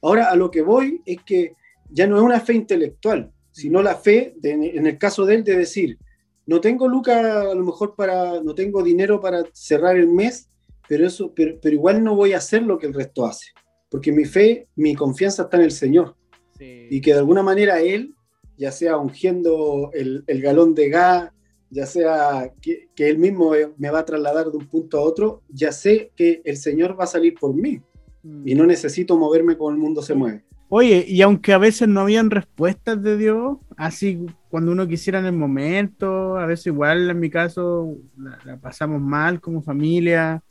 Ahora 0.00 0.30
a 0.30 0.36
lo 0.36 0.52
que 0.52 0.62
voy 0.62 1.02
es 1.04 1.18
que 1.26 1.54
ya 1.90 2.06
no 2.06 2.16
es 2.16 2.22
una 2.22 2.38
fe 2.38 2.54
intelectual, 2.54 3.32
sino 3.50 3.82
la 3.82 3.96
fe, 3.96 4.36
en 4.44 4.86
el 4.86 4.98
caso 4.98 5.26
de 5.26 5.34
él, 5.34 5.44
de 5.44 5.56
decir, 5.56 5.98
no 6.46 6.60
tengo 6.60 6.86
lucas 6.86 7.24
a 7.24 7.54
lo 7.54 7.64
mejor 7.64 7.96
para, 7.96 8.40
no 8.40 8.54
tengo 8.54 8.84
dinero 8.84 9.20
para 9.20 9.42
cerrar 9.52 9.96
el 9.96 10.06
mes, 10.06 10.48
pero, 10.88 11.04
eso, 11.04 11.32
pero, 11.34 11.58
igual 11.64 12.04
no 12.04 12.14
voy 12.14 12.34
a 12.34 12.38
hacer 12.38 12.62
lo 12.62 12.78
que 12.78 12.86
el 12.86 12.94
resto 12.94 13.26
hace, 13.26 13.46
porque 13.90 14.12
mi 14.12 14.24
fe, 14.24 14.68
mi 14.76 14.94
confianza 14.94 15.42
está 15.42 15.56
en 15.56 15.64
el 15.64 15.72
Señor. 15.72 16.16
Y 16.58 17.00
que 17.00 17.12
de 17.12 17.18
alguna 17.18 17.42
manera 17.42 17.80
Él, 17.80 18.14
ya 18.58 18.70
sea 18.70 18.98
ungiendo 18.98 19.90
el, 19.94 20.24
el 20.26 20.42
galón 20.42 20.74
de 20.74 20.90
gas, 20.90 21.30
ya 21.70 21.86
sea 21.86 22.52
que, 22.60 22.88
que, 22.94 23.08
Él 23.08 23.18
mismo 23.18 23.52
me 23.78 23.90
va 23.90 24.00
a 24.00 24.04
trasladar 24.04 24.50
de 24.50 24.56
un 24.56 24.66
punto 24.66 24.98
a 24.98 25.02
otro, 25.02 25.42
ya 25.48 25.72
sé 25.72 26.12
que 26.16 26.42
el 26.44 26.56
Señor 26.56 26.98
va 26.98 27.04
a 27.04 27.08
salir 27.08 27.34
por 27.34 27.54
mí 27.54 27.80
mm. 28.22 28.48
y 28.48 28.54
no 28.54 28.66
necesito 28.66 29.16
moverme 29.16 29.56
como 29.56 29.70
el 29.70 29.76
mundo 29.76 30.02
se 30.02 30.14
mueve. 30.14 30.44
Oye, 30.68 31.04
y 31.06 31.20
aunque 31.22 31.52
a 31.52 31.58
veces 31.58 31.88
no 31.88 32.00
habían 32.00 32.30
respuestas 32.30 33.02
de 33.02 33.16
Dios, 33.16 33.58
así 33.76 34.24
cuando 34.50 34.70
uno 34.70 34.86
quisiera 34.86 35.18
en 35.18 35.26
el 35.26 35.32
momento, 35.32 36.36
a 36.36 36.46
veces 36.46 36.68
igual 36.68 37.10
en 37.10 37.18
mi 37.18 37.28
caso 37.28 37.96
la 38.16 38.56
pasamos 38.60 39.00
mal 39.00 39.40
como 39.40 39.62
familia, 39.62 40.44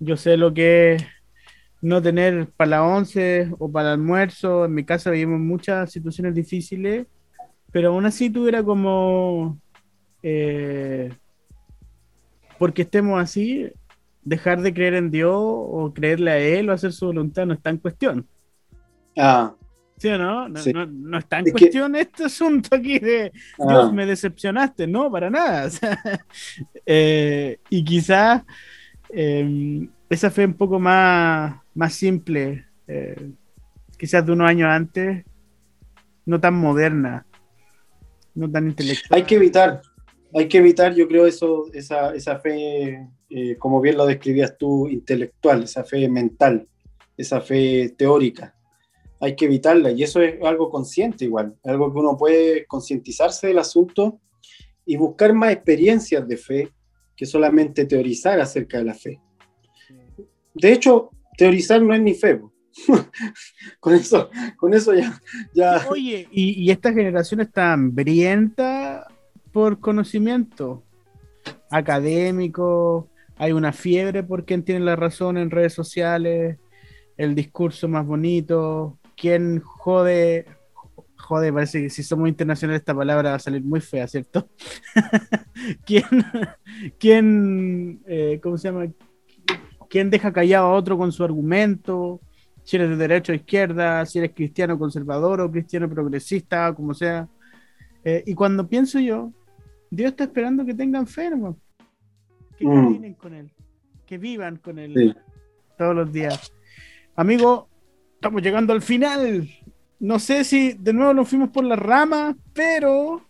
yo 0.00 0.16
sé 0.16 0.36
lo 0.36 0.52
que 0.52 0.94
es 0.94 1.04
no 1.80 2.00
tener 2.00 2.48
para 2.56 2.70
la 2.70 2.84
once 2.84 3.52
o 3.58 3.70
para 3.70 3.88
el 3.88 4.00
almuerzo. 4.00 4.64
En 4.64 4.74
mi 4.74 4.84
casa 4.84 5.10
vivimos 5.10 5.40
muchas 5.40 5.92
situaciones 5.92 6.34
difíciles, 6.34 7.06
pero 7.70 7.90
aún 7.90 8.06
así 8.06 8.30
tuviera 8.30 8.62
como, 8.62 9.60
eh, 10.22 11.12
porque 12.58 12.82
estemos 12.82 13.20
así, 13.20 13.70
dejar 14.22 14.62
de 14.62 14.72
creer 14.72 14.94
en 14.94 15.10
Dios 15.10 15.34
o 15.34 15.92
creerle 15.94 16.30
a 16.30 16.38
Él 16.38 16.70
o 16.70 16.72
hacer 16.72 16.92
su 16.92 17.06
voluntad 17.06 17.46
no 17.46 17.54
está 17.54 17.70
en 17.70 17.78
cuestión. 17.78 18.26
Ah. 19.16 19.54
¿Sí 19.98 20.08
o 20.08 20.18
no? 20.18 20.48
No, 20.48 21.18
está 21.18 21.38
en 21.38 21.50
cuestión 21.50 21.94
este 21.94 22.24
asunto 22.24 22.74
aquí 22.74 22.98
de 22.98 23.32
ah. 23.58 23.66
Dios, 23.68 23.92
me 23.92 24.06
decepcionaste. 24.06 24.86
No, 24.86 25.10
para 25.10 25.30
nada. 25.30 25.68
Eh, 26.84 27.60
y 27.70 27.84
quizás 27.84 28.42
Em, 29.12 29.90
esa 30.08 30.30
fe 30.30 30.46
un 30.46 30.54
poco 30.54 30.80
más, 30.80 31.54
más 31.74 31.92
simple, 31.92 32.64
eh, 32.88 33.30
quizás 33.98 34.24
de 34.24 34.32
unos 34.32 34.48
años 34.48 34.70
antes, 34.70 35.24
no 36.24 36.40
tan 36.40 36.54
moderna, 36.54 37.26
no 38.34 38.50
tan 38.50 38.68
intelectual. 38.68 39.20
Hay 39.20 39.26
que 39.26 39.34
evitar, 39.34 39.82
hay 40.34 40.48
que 40.48 40.58
evitar, 40.58 40.94
yo 40.94 41.06
creo, 41.08 41.26
eso, 41.26 41.70
esa, 41.72 42.14
esa 42.14 42.38
fe, 42.38 43.08
eh, 43.28 43.56
como 43.58 43.80
bien 43.80 43.96
lo 43.96 44.06
describías 44.06 44.56
tú, 44.56 44.88
intelectual, 44.88 45.64
esa 45.64 45.84
fe 45.84 46.08
mental, 46.08 46.68
esa 47.16 47.40
fe 47.40 47.94
teórica. 47.96 48.54
Hay 49.20 49.36
que 49.36 49.44
evitarla 49.44 49.90
y 49.92 50.02
eso 50.02 50.20
es 50.20 50.42
algo 50.42 50.70
consciente 50.70 51.24
igual, 51.24 51.56
algo 51.64 51.92
que 51.92 51.98
uno 51.98 52.16
puede 52.16 52.66
concientizarse 52.66 53.48
del 53.48 53.58
asunto 53.58 54.20
y 54.84 54.96
buscar 54.96 55.32
más 55.32 55.52
experiencias 55.52 56.26
de 56.26 56.36
fe 56.36 56.72
que 57.16 57.26
solamente 57.26 57.84
teorizar 57.84 58.40
acerca 58.40 58.78
de 58.78 58.84
la 58.84 58.94
fe. 58.94 59.20
De 60.54 60.72
hecho, 60.72 61.10
teorizar 61.36 61.80
no 61.82 61.94
es 61.94 62.00
ni 62.00 62.14
fe. 62.14 62.40
con 63.80 63.94
eso, 63.94 64.30
con 64.56 64.72
eso 64.72 64.94
ya, 64.94 65.20
ya... 65.54 65.86
Oye, 65.90 66.26
y, 66.32 66.70
esta 66.70 66.90
generación 66.90 67.42
está 67.42 67.74
hambrienta 67.74 69.06
por 69.52 69.80
conocimiento 69.80 70.82
académico, 71.70 73.08
hay 73.36 73.52
una 73.52 73.72
fiebre 73.72 74.22
por 74.22 74.44
quien 74.44 74.62
tiene 74.62 74.84
la 74.84 74.96
razón 74.96 75.36
en 75.38 75.50
redes 75.50 75.74
sociales, 75.74 76.58
el 77.16 77.34
discurso 77.34 77.88
más 77.88 78.06
bonito, 78.06 78.98
quien 79.16 79.60
jode 79.60 80.46
Joder, 81.22 81.54
parece 81.54 81.82
que 81.82 81.90
si 81.90 82.02
somos 82.02 82.28
internacionales 82.28 82.80
esta 82.80 82.94
palabra 82.94 83.30
va 83.30 83.36
a 83.36 83.38
salir 83.38 83.62
muy 83.62 83.80
fea, 83.80 84.08
¿cierto? 84.08 84.48
¿Quién, 85.86 86.04
quién 86.98 88.02
eh, 88.06 88.40
¿cómo 88.42 88.58
se 88.58 88.68
llama? 88.68 88.88
¿Quién 89.88 90.10
deja 90.10 90.32
callado 90.32 90.66
a 90.66 90.72
otro 90.72 90.98
con 90.98 91.12
su 91.12 91.22
argumento? 91.22 92.20
Si 92.64 92.76
eres 92.76 92.90
de 92.90 92.96
derecha 92.96 93.32
o 93.32 93.36
izquierda, 93.36 94.04
si 94.04 94.18
eres 94.18 94.32
cristiano 94.34 94.76
conservador 94.76 95.40
o 95.40 95.50
cristiano 95.50 95.88
progresista, 95.88 96.74
como 96.74 96.92
sea. 96.92 97.28
Eh, 98.04 98.24
y 98.26 98.34
cuando 98.34 98.68
pienso 98.68 98.98
yo, 98.98 99.30
Dios 99.94 100.10
está 100.10 100.24
esperando 100.24 100.64
que 100.64 100.74
tengan 100.74 101.06
fe, 101.06 101.30
Que 102.58 102.66
mm. 102.66 102.74
caminen 102.74 103.14
con 103.14 103.34
Él, 103.34 103.50
que 104.06 104.18
vivan 104.18 104.56
con 104.56 104.78
Él 104.78 105.16
todos 105.78 105.94
los 105.94 106.12
días. 106.12 106.52
Amigo, 107.14 107.68
estamos 108.16 108.42
llegando 108.42 108.72
al 108.72 108.82
final 108.82 109.48
no 110.02 110.18
sé 110.18 110.42
si 110.42 110.72
de 110.72 110.92
nuevo 110.92 111.14
nos 111.14 111.28
fuimos 111.28 111.50
por 111.50 111.62
la 111.62 111.76
rama, 111.76 112.36
pero 112.52 113.22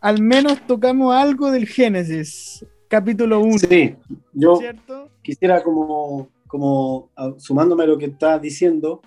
al 0.00 0.22
menos 0.22 0.66
tocamos 0.66 1.14
algo 1.14 1.50
del 1.50 1.68
Génesis, 1.68 2.64
capítulo 2.88 3.40
1. 3.40 3.58
Sí, 3.58 3.94
yo 4.32 4.58
quisiera 5.20 5.62
como, 5.62 6.30
como 6.46 7.10
sumándome 7.36 7.82
a 7.82 7.88
lo 7.88 7.98
que 7.98 8.06
estás 8.06 8.40
diciendo 8.40 9.02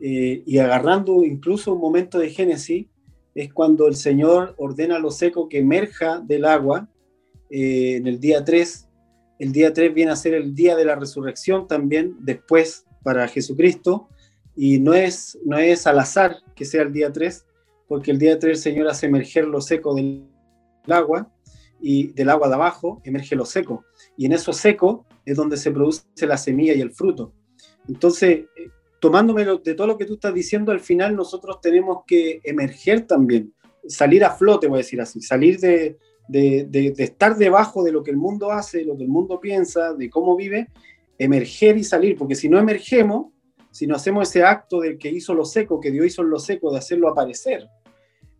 eh, 0.00 0.42
y 0.46 0.56
agarrando 0.56 1.24
incluso 1.24 1.74
un 1.74 1.80
momento 1.82 2.18
de 2.18 2.30
Génesis, 2.30 2.86
es 3.40 3.52
cuando 3.52 3.86
el 3.86 3.96
Señor 3.96 4.54
ordena 4.58 4.96
a 4.96 4.98
lo 4.98 5.10
seco 5.10 5.48
que 5.48 5.58
emerja 5.58 6.20
del 6.20 6.44
agua 6.44 6.88
eh, 7.50 7.96
en 7.96 8.06
el 8.06 8.20
día 8.20 8.44
3. 8.44 8.88
El 9.38 9.52
día 9.52 9.72
3 9.72 9.94
viene 9.94 10.12
a 10.12 10.16
ser 10.16 10.34
el 10.34 10.54
día 10.54 10.76
de 10.76 10.84
la 10.84 10.96
resurrección 10.96 11.66
también, 11.66 12.16
después 12.20 12.84
para 13.02 13.26
Jesucristo 13.28 14.08
y 14.54 14.78
no 14.78 14.92
es, 14.92 15.38
no 15.44 15.56
es 15.56 15.86
al 15.86 15.98
azar 15.98 16.36
que 16.54 16.66
sea 16.66 16.82
el 16.82 16.92
día 16.92 17.12
3, 17.12 17.46
porque 17.88 18.10
el 18.10 18.18
día 18.18 18.38
3 18.38 18.58
el 18.58 18.62
Señor 18.62 18.88
hace 18.88 19.06
emerger 19.06 19.46
lo 19.46 19.62
seco 19.62 19.94
del 19.94 20.26
agua 20.86 21.32
y 21.80 22.12
del 22.12 22.28
agua 22.28 22.48
de 22.48 22.54
abajo 22.54 23.00
emerge 23.04 23.36
lo 23.36 23.46
seco. 23.46 23.84
Y 24.18 24.26
en 24.26 24.32
eso 24.32 24.52
seco 24.52 25.06
es 25.24 25.36
donde 25.36 25.56
se 25.56 25.70
produce 25.70 26.04
la 26.20 26.36
semilla 26.36 26.74
y 26.74 26.82
el 26.82 26.90
fruto. 26.90 27.32
Entonces, 27.88 28.44
eh, 29.00 29.02
tomándome 29.02 29.44
de 29.44 29.74
todo 29.74 29.86
lo 29.86 29.98
que 29.98 30.04
tú 30.04 30.14
estás 30.14 30.34
diciendo, 30.34 30.72
al 30.72 30.80
final 30.80 31.16
nosotros 31.16 31.60
tenemos 31.60 32.04
que 32.06 32.40
emerger 32.44 33.06
también, 33.06 33.52
salir 33.88 34.24
a 34.24 34.30
flote, 34.30 34.68
voy 34.68 34.76
a 34.76 34.84
decir 34.84 35.00
así, 35.00 35.20
salir 35.20 35.58
de, 35.58 35.98
estar 36.98 37.36
debajo 37.36 37.82
de 37.82 37.92
lo 37.92 38.02
que 38.02 38.10
el 38.10 38.16
mundo 38.16 38.52
hace, 38.52 38.84
lo 38.84 38.96
que 38.96 39.04
el 39.04 39.08
mundo 39.08 39.40
piensa, 39.40 39.94
de 39.94 40.10
cómo 40.10 40.36
vive, 40.36 40.68
emerger 41.18 41.76
y 41.76 41.84
salir, 41.84 42.16
porque 42.16 42.34
si 42.34 42.48
no 42.48 42.58
emergemos, 42.58 43.32
si 43.70 43.86
no 43.86 43.96
hacemos 43.96 44.28
ese 44.28 44.42
acto 44.42 44.80
del 44.80 44.98
que 44.98 45.10
hizo 45.10 45.34
lo 45.34 45.44
seco, 45.44 45.80
que 45.80 45.90
Dios 45.90 46.06
hizo 46.06 46.22
en 46.22 46.30
lo 46.30 46.38
seco, 46.38 46.70
de 46.70 46.78
hacerlo 46.78 47.08
aparecer, 47.08 47.66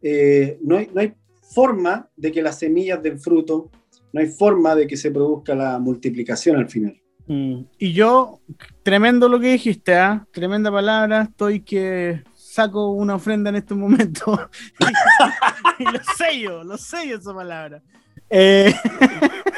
eh, 0.02 0.58
no, 0.62 0.76
hay, 0.76 0.90
no, 0.92 1.00
hay, 1.00 1.14
forma 1.52 2.08
de 2.16 2.30
que 2.30 2.42
las 2.42 2.60
semillas 2.60 3.02
den 3.02 3.18
fruto, 3.18 3.70
no 4.12 4.20
hay 4.20 4.28
forma 4.28 4.76
de 4.76 4.86
que 4.86 4.96
se 4.96 5.10
produzca 5.10 5.52
la 5.54 5.80
multiplicación 5.80 6.56
al 6.56 6.70
final. 6.70 6.99
Y 7.32 7.92
yo, 7.92 8.40
tremendo 8.82 9.28
lo 9.28 9.38
que 9.38 9.52
dijiste, 9.52 9.94
¿ah? 9.94 10.26
tremenda 10.32 10.72
palabra, 10.72 11.22
estoy 11.22 11.60
que 11.60 12.24
saco 12.34 12.90
una 12.90 13.14
ofrenda 13.14 13.50
en 13.50 13.56
este 13.56 13.74
momento 13.74 14.50
y, 15.78 15.84
lo 15.84 16.00
sello, 16.16 16.64
lo 16.64 16.76
sello 16.76 17.18
esa 17.18 17.32
palabra. 17.32 17.80
Eh, 18.28 18.74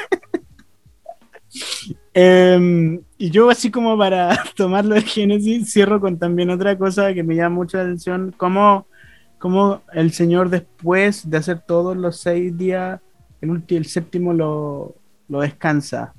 Em, 2.15 3.01
y 3.17 3.31
yo 3.31 3.49
así 3.49 3.71
como 3.71 3.97
para 3.97 4.37
tomarlo 4.55 4.95
de 4.95 5.01
Génesis, 5.01 5.71
cierro 5.71 5.99
con 5.99 6.19
también 6.19 6.51
otra 6.51 6.77
cosa 6.77 7.13
que 7.13 7.23
me 7.23 7.35
llama 7.35 7.55
mucho 7.55 7.77
la 7.77 7.83
atención, 7.83 8.33
como, 8.37 8.87
como 9.39 9.81
el 9.93 10.11
Señor 10.11 10.49
después 10.49 11.27
de 11.29 11.37
hacer 11.37 11.61
todos 11.61 11.97
los 11.97 12.19
seis 12.19 12.55
días, 12.55 12.99
el, 13.41 13.63
el 13.67 13.85
séptimo 13.85 14.33
lo, 14.33 14.95
lo 15.27 15.41
descansa, 15.41 16.13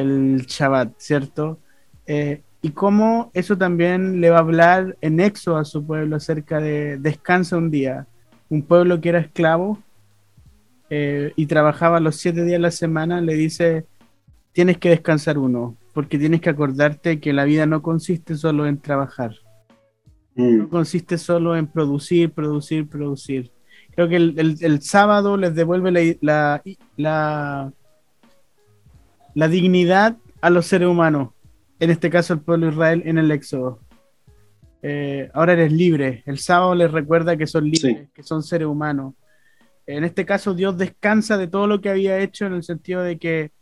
el 0.00 0.46
Shabbat, 0.46 0.92
¿cierto? 0.98 1.58
Eh, 2.06 2.42
y 2.62 2.70
cómo 2.70 3.30
eso 3.34 3.56
también 3.56 4.20
le 4.20 4.30
va 4.30 4.38
a 4.38 4.40
hablar 4.40 4.96
en 5.00 5.20
Éxodo 5.20 5.56
a 5.56 5.64
su 5.64 5.86
pueblo 5.86 6.16
acerca 6.16 6.60
de 6.60 6.96
descansa 6.98 7.56
un 7.56 7.70
día, 7.70 8.06
un 8.48 8.62
pueblo 8.62 9.00
que 9.00 9.10
era 9.10 9.20
esclavo 9.20 9.78
eh, 10.90 11.32
y 11.36 11.46
trabajaba 11.46 12.00
los 12.00 12.16
siete 12.16 12.44
días 12.44 12.58
a 12.58 12.62
la 12.62 12.70
semana, 12.70 13.20
le 13.20 13.34
dice, 13.34 13.86
tienes 14.52 14.78
que 14.78 14.88
descansar 14.88 15.38
uno, 15.38 15.76
porque 15.92 16.18
tienes 16.18 16.40
que 16.40 16.50
acordarte 16.50 17.20
que 17.20 17.32
la 17.32 17.44
vida 17.44 17.66
no 17.66 17.82
consiste 17.82 18.36
solo 18.36 18.66
en 18.66 18.78
trabajar, 18.78 19.34
mm. 20.34 20.58
no 20.58 20.68
consiste 20.68 21.18
solo 21.18 21.56
en 21.56 21.66
producir, 21.66 22.30
producir, 22.30 22.88
producir. 22.88 23.52
Creo 23.94 24.08
que 24.08 24.16
el, 24.16 24.82
sábado 24.82 25.36
les 25.36 25.54
devuelve 25.54 25.90
la, 25.90 26.16
la, 26.20 26.62
la, 26.96 27.72
dignidad 29.48 30.16
a 30.40 30.50
los 30.50 30.66
seres 30.66 30.88
humanos, 30.88 31.30
en 31.78 31.90
este 31.90 32.10
caso 32.10 32.32
el 32.32 32.40
pueblo 32.40 32.66
de 32.66 32.72
Israel 32.72 33.02
en 33.04 33.18
el 33.18 33.30
Éxodo. 33.30 33.80
Eh, 34.82 35.30
ahora 35.34 35.52
eres 35.52 35.72
libre. 35.72 36.22
El 36.26 36.38
sábado 36.38 36.74
les 36.74 36.90
recuerda 36.90 37.36
que 37.36 37.46
son 37.46 37.64
libres, 37.64 38.08
que 38.14 38.22
son 38.22 38.42
seres 38.42 38.66
humanos. 38.66 39.14
En 39.86 40.04
este 40.04 40.24
caso, 40.24 40.54
Dios 40.54 40.76
descansa 40.76 41.36
de 41.36 41.46
todo 41.46 41.66
lo 41.66 41.80
que 41.80 41.90
había 41.90 42.18
hecho 42.18 42.46
en 42.46 42.54
el 42.54 42.62
sentido 42.62 43.02
de 43.02 43.18
que 43.18 43.52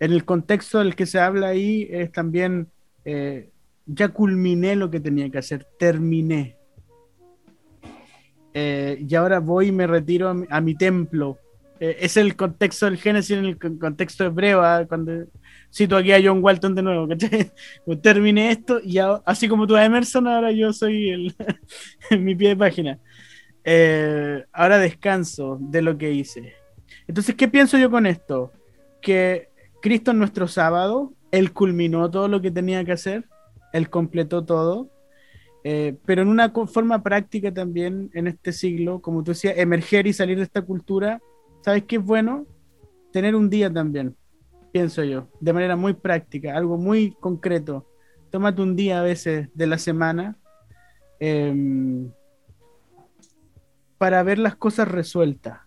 en 0.00 0.12
el 0.12 0.24
contexto 0.24 0.78
del 0.78 0.94
que 0.94 1.06
se 1.06 1.18
habla 1.20 1.48
ahí 1.48 1.88
es 1.90 2.12
también, 2.12 2.68
eh, 3.04 3.50
ya 3.86 4.08
culminé 4.08 4.76
lo 4.76 4.90
que 4.90 5.00
tenía 5.00 5.28
que 5.30 5.38
hacer, 5.38 5.66
terminé. 5.78 6.56
Eh, 8.54 9.04
y 9.06 9.14
ahora 9.14 9.40
voy 9.40 9.68
y 9.68 9.72
me 9.72 9.86
retiro 9.86 10.28
a 10.48 10.60
mi, 10.60 10.74
templo. 10.74 11.38
Eh, 11.80 11.96
es 12.00 12.16
el 12.16 12.34
contexto 12.34 12.86
del 12.86 12.96
Génesis 12.96 13.36
en 13.36 13.44
el 13.44 13.58
contexto 13.58 14.24
hebreo, 14.24 14.62
¿ah? 14.62 14.84
cuando 14.88 15.26
cito 15.72 15.96
aquí 15.96 16.12
a 16.12 16.20
John 16.22 16.42
Walton 16.42 16.74
de 16.74 16.82
nuevo, 16.82 17.08
pues 17.86 18.02
terminé 18.02 18.50
esto 18.50 18.80
y 18.82 18.98
así 19.24 19.48
como 19.48 19.66
tú 19.66 19.76
a 19.76 19.84
Emerson, 19.84 20.26
ahora 20.26 20.50
yo 20.50 20.72
soy 20.72 21.10
el, 21.10 21.34
mi 22.18 22.34
pie 22.34 22.50
de 22.50 22.56
página. 22.56 22.98
Eh, 23.64 24.44
ahora 24.52 24.78
descanso 24.78 25.58
de 25.60 25.82
lo 25.82 25.98
que 25.98 26.12
hice. 26.12 26.54
Entonces, 27.06 27.34
¿qué 27.34 27.48
pienso 27.48 27.76
yo 27.78 27.90
con 27.90 28.06
esto? 28.06 28.52
Que 29.02 29.50
Cristo 29.82 30.10
en 30.10 30.18
nuestro 30.18 30.48
sábado, 30.48 31.12
Él 31.30 31.52
culminó 31.52 32.10
todo 32.10 32.28
lo 32.28 32.40
que 32.40 32.50
tenía 32.50 32.84
que 32.84 32.92
hacer, 32.92 33.26
Él 33.72 33.90
completó 33.90 34.44
todo, 34.44 34.90
eh, 35.64 35.96
pero 36.06 36.22
en 36.22 36.28
una 36.28 36.50
forma 36.50 37.02
práctica 37.02 37.52
también 37.52 38.10
en 38.14 38.26
este 38.26 38.52
siglo, 38.52 39.00
como 39.00 39.22
tú 39.22 39.32
decías, 39.32 39.58
emerger 39.58 40.06
y 40.06 40.12
salir 40.12 40.38
de 40.38 40.44
esta 40.44 40.62
cultura, 40.62 41.20
¿sabes 41.60 41.84
qué 41.84 41.96
es 41.96 42.04
bueno? 42.04 42.46
Tener 43.12 43.34
un 43.34 43.48
día 43.50 43.72
también, 43.72 44.16
pienso 44.72 45.04
yo, 45.04 45.28
de 45.40 45.52
manera 45.52 45.76
muy 45.76 45.94
práctica, 45.94 46.56
algo 46.56 46.76
muy 46.76 47.12
concreto. 47.20 47.86
Tómate 48.30 48.62
un 48.62 48.76
día 48.76 49.00
a 49.00 49.02
veces 49.02 49.48
de 49.54 49.66
la 49.66 49.78
semana. 49.78 50.36
Eh, 51.20 52.08
para 53.98 54.22
ver 54.22 54.38
las 54.38 54.56
cosas 54.56 54.88
resueltas. 54.88 55.58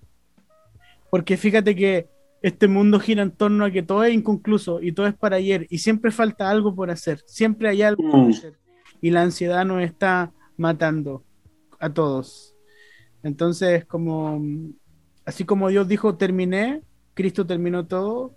Porque 1.09 1.35
fíjate 1.37 1.75
que 1.75 2.09
este 2.41 2.67
mundo 2.67 2.99
gira 2.99 3.21
en 3.21 3.31
torno 3.31 3.65
a 3.65 3.71
que 3.71 3.83
todo 3.83 4.03
es 4.03 4.13
inconcluso 4.13 4.81
y 4.81 4.93
todo 4.93 5.05
es 5.05 5.13
para 5.13 5.35
ayer 5.35 5.67
y 5.69 5.77
siempre 5.77 6.09
falta 6.09 6.49
algo 6.49 6.73
por 6.73 6.89
hacer, 6.89 7.21
siempre 7.27 7.69
hay 7.69 7.83
algo 7.83 8.09
por 8.09 8.21
mm. 8.21 8.29
hacer 8.29 8.57
y 8.99 9.11
la 9.11 9.21
ansiedad 9.21 9.63
nos 9.65 9.83
está 9.83 10.31
matando 10.57 11.23
a 11.79 11.93
todos. 11.93 12.55
Entonces, 13.21 13.85
como 13.85 14.41
así 15.31 15.45
como 15.45 15.69
Dios 15.69 15.87
dijo 15.87 16.17
terminé, 16.17 16.81
Cristo 17.13 17.47
terminó 17.47 17.87
todo, 17.87 18.35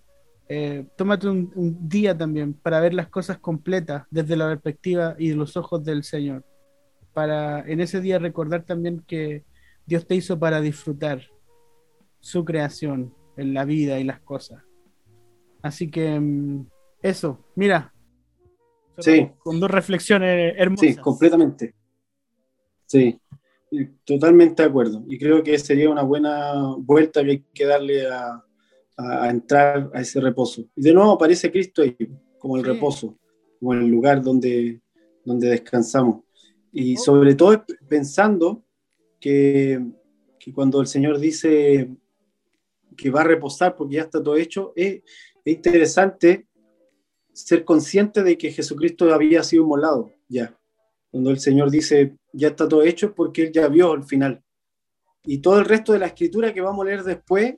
eh, 0.49 0.87
tómate 0.97 1.27
un, 1.27 1.51
un, 1.57 1.89
día 1.89 2.17
también 2.17 2.55
para 2.55 2.79
ver 2.79 2.95
las 2.95 3.09
cosas 3.09 3.39
completas 3.39 4.05
desde 4.11 4.37
la 4.37 4.47
perspectiva 4.49 5.17
y 5.19 5.33
los 5.33 5.57
ojos 5.57 5.85
del 5.85 6.05
Señor. 6.05 6.45
Para 7.13 7.69
en 7.69 7.81
ese 7.81 8.01
día 8.01 8.21
recordar 8.21 8.63
también 8.63 9.03
que 9.09 9.43
Dios 9.87 10.07
te 10.07 10.15
hizo 10.15 10.39
para 10.39 10.61
disfrutar 10.61 11.21
su 12.21 12.45
creación 12.45 13.13
en 13.37 13.55
la 13.55 13.65
vida 13.65 13.99
y 13.99 14.05
las 14.05 14.21
cosas. 14.21 14.63
Así 15.63 15.91
que 15.91 16.21
mm, 16.21 16.65
eso, 17.03 17.45
mira. 17.57 17.93
Sí. 18.99 19.33
Con 19.39 19.59
dos 19.59 19.71
reflexiones 19.71 20.55
hermosas. 20.57 20.95
Sí, 20.95 20.97
completamente. 20.97 21.75
Sí, 22.87 23.19
totalmente 24.05 24.63
de 24.63 24.69
acuerdo. 24.69 25.05
Y 25.09 25.19
creo 25.19 25.43
que 25.43 25.59
sería 25.59 25.91
una 25.91 26.03
buena 26.03 26.75
vuelta 26.79 27.23
que 27.23 27.31
hay 27.31 27.45
que 27.53 27.65
darle 27.67 28.07
a, 28.07 28.43
entrar 29.29 29.91
a 29.93 30.01
ese 30.01 30.21
reposo. 30.21 30.67
Y 30.77 30.83
de 30.83 30.95
nuevo 30.95 31.13
aparece 31.13 31.51
Cristo 31.51 31.83
ahí, 31.83 31.97
como 32.39 32.57
el 32.57 32.65
reposo, 32.65 33.19
como 33.59 33.73
el 33.73 33.89
lugar 33.89 34.23
donde, 34.23 34.81
donde 35.25 35.49
descansamos. 35.49 36.23
Y 36.73 36.97
sobre 36.97 37.35
todo 37.35 37.65
pensando 37.89 38.65
que, 39.21 39.81
cuando 40.55 40.81
el 40.81 40.87
Señor 40.87 41.19
dice 41.19 41.89
que 42.97 43.11
va 43.11 43.23
a 43.23 43.25
reposar 43.25 43.75
porque 43.75 43.95
ya 43.95 44.03
está 44.03 44.23
todo 44.23 44.37
hecho, 44.37 44.73
es, 44.77 45.03
interesante 45.45 46.47
ser 47.33 47.65
consciente 47.65 48.23
de 48.23 48.37
que 48.37 48.51
Jesucristo 48.51 49.13
había 49.13 49.43
sido 49.43 49.67
molado 49.67 50.13
ya. 50.29 50.59
Cuando 51.15 51.31
el 51.31 51.39
Señor 51.39 51.71
dice, 51.71 52.17
ya 52.33 52.49
está 52.49 52.67
todo 52.67 52.83
hecho, 52.83 53.15
porque 53.15 53.45
Él 53.45 53.53
ya 53.53 53.69
vio 53.69 53.95
el 53.95 54.03
final. 54.03 54.43
Y 55.23 55.39
todo 55.39 55.61
el 55.61 55.65
resto 55.65 55.93
de 55.93 56.01
la 56.01 56.07
escritura 56.07 56.53
que 56.53 56.61
vamos 56.61 56.85
a 56.85 56.89
leer 56.89 57.05
después, 57.05 57.55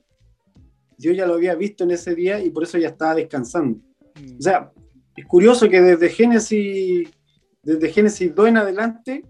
Dios 0.95 1.17
ya 1.17 1.25
lo 1.25 1.33
había 1.33 1.55
visto 1.55 1.83
en 1.83 1.89
ese 1.89 2.13
día 2.13 2.39
y 2.39 2.51
por 2.51 2.61
eso 2.61 2.77
ya 2.77 2.89
estaba 2.89 3.15
descansando. 3.15 3.79
Mm. 4.13 4.37
O 4.37 4.41
sea, 4.43 4.71
es 5.15 5.25
curioso 5.25 5.67
que 5.69 5.81
desde 5.81 6.07
Génesis, 6.09 7.09
desde 7.63 7.89
Génesis 7.89 8.35
2 8.35 8.47
en 8.47 8.57
adelante, 8.57 9.25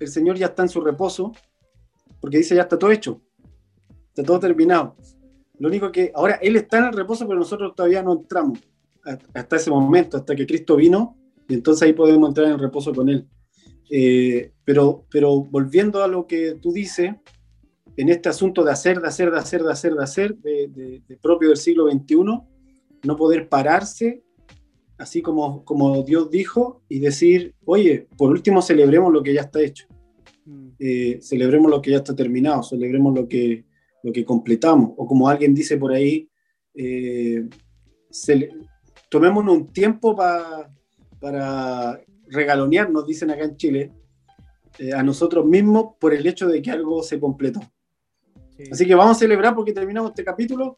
el 0.00 0.08
Señor 0.08 0.36
ya 0.36 0.46
está 0.46 0.64
en 0.64 0.68
su 0.68 0.80
reposo 0.80 1.30
porque 2.20 2.38
dice 2.38 2.56
ya 2.56 2.62
está 2.62 2.76
todo 2.76 2.90
hecho, 2.90 3.22
está 4.08 4.24
todo 4.24 4.40
terminado. 4.40 4.96
Lo 5.60 5.68
único 5.68 5.92
que 5.92 6.10
ahora 6.12 6.40
Él 6.42 6.56
está 6.56 6.78
en 6.78 6.86
el 6.86 6.92
reposo, 6.92 7.24
pero 7.28 7.38
nosotros 7.38 7.72
todavía 7.76 8.02
no 8.02 8.14
entramos 8.14 8.58
hasta 9.32 9.54
ese 9.54 9.70
momento, 9.70 10.16
hasta 10.16 10.34
que 10.34 10.44
Cristo 10.44 10.74
vino, 10.74 11.16
y 11.46 11.54
entonces 11.54 11.84
ahí 11.84 11.92
podemos 11.92 12.28
entrar 12.28 12.48
en 12.48 12.54
el 12.54 12.58
reposo 12.58 12.92
con 12.92 13.08
Él. 13.08 13.28
Eh, 13.90 14.52
pero, 14.64 15.04
pero 15.10 15.44
volviendo 15.44 16.02
a 16.02 16.08
lo 16.08 16.26
que 16.26 16.54
tú 16.60 16.72
dices, 16.72 17.14
en 17.96 18.08
este 18.08 18.28
asunto 18.28 18.64
de 18.64 18.72
hacer, 18.72 19.00
de 19.00 19.08
hacer, 19.08 19.30
de 19.30 19.38
hacer, 19.38 19.62
de 19.62 19.72
hacer, 19.72 19.94
de 19.94 20.02
hacer, 20.02 20.36
de, 20.38 21.02
propio 21.22 21.48
del 21.48 21.58
siglo 21.58 21.90
XXI, 21.90 22.16
no 23.04 23.16
poder 23.16 23.48
pararse, 23.48 24.22
así 24.98 25.22
como, 25.22 25.64
como 25.64 26.02
Dios 26.02 26.30
dijo, 26.30 26.82
y 26.88 26.98
decir, 26.98 27.54
oye, 27.64 28.08
por 28.16 28.30
último 28.30 28.62
celebremos 28.62 29.12
lo 29.12 29.22
que 29.22 29.34
ya 29.34 29.42
está 29.42 29.60
hecho. 29.60 29.86
Eh, 30.78 31.20
celebremos 31.22 31.70
lo 31.70 31.80
que 31.80 31.92
ya 31.92 31.98
está 31.98 32.14
terminado, 32.14 32.62
celebremos 32.62 33.14
lo 33.14 33.28
que, 33.28 33.64
lo 34.02 34.12
que 34.12 34.24
completamos. 34.24 34.92
O 34.96 35.06
como 35.06 35.28
alguien 35.28 35.54
dice 35.54 35.76
por 35.76 35.92
ahí, 35.92 36.28
eh, 36.74 37.48
tomémonos 39.08 39.56
un 39.56 39.72
tiempo 39.72 40.16
para 40.16 40.70
regalonearnos, 42.28 43.06
dicen 43.06 43.30
acá 43.30 43.44
en 43.44 43.56
Chile, 43.56 43.92
eh, 44.78 44.92
a 44.92 45.02
nosotros 45.02 45.44
mismos 45.44 45.94
por 46.00 46.14
el 46.14 46.26
hecho 46.26 46.48
de 46.48 46.60
que 46.60 46.70
algo 46.70 47.02
se 47.02 47.20
completó. 47.20 47.60
Así 48.70 48.86
que 48.86 48.94
vamos 48.94 49.16
a 49.16 49.20
celebrar 49.20 49.54
porque 49.54 49.72
terminamos 49.72 50.10
este 50.10 50.24
capítulo. 50.24 50.76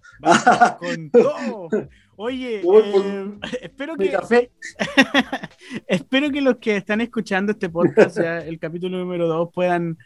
con 0.79 1.11
todo. 1.12 1.68
Oye, 2.16 2.62
eh, 2.62 3.39
espero 3.61 3.97
que 3.97 4.16
espero 5.87 6.31
que 6.31 6.41
los 6.41 6.57
que 6.57 6.77
están 6.77 7.03
escuchando 7.03 7.53
este 7.53 7.68
podcast, 7.68 8.18
el 8.18 8.59
capítulo 8.59 8.99
número 8.99 9.29
2, 9.29 9.51
puedan 9.53 9.99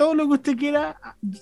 todo 0.02 0.16
lo 0.16 0.26
que 0.26 0.32
usted 0.32 0.56
quiera, 0.56 0.96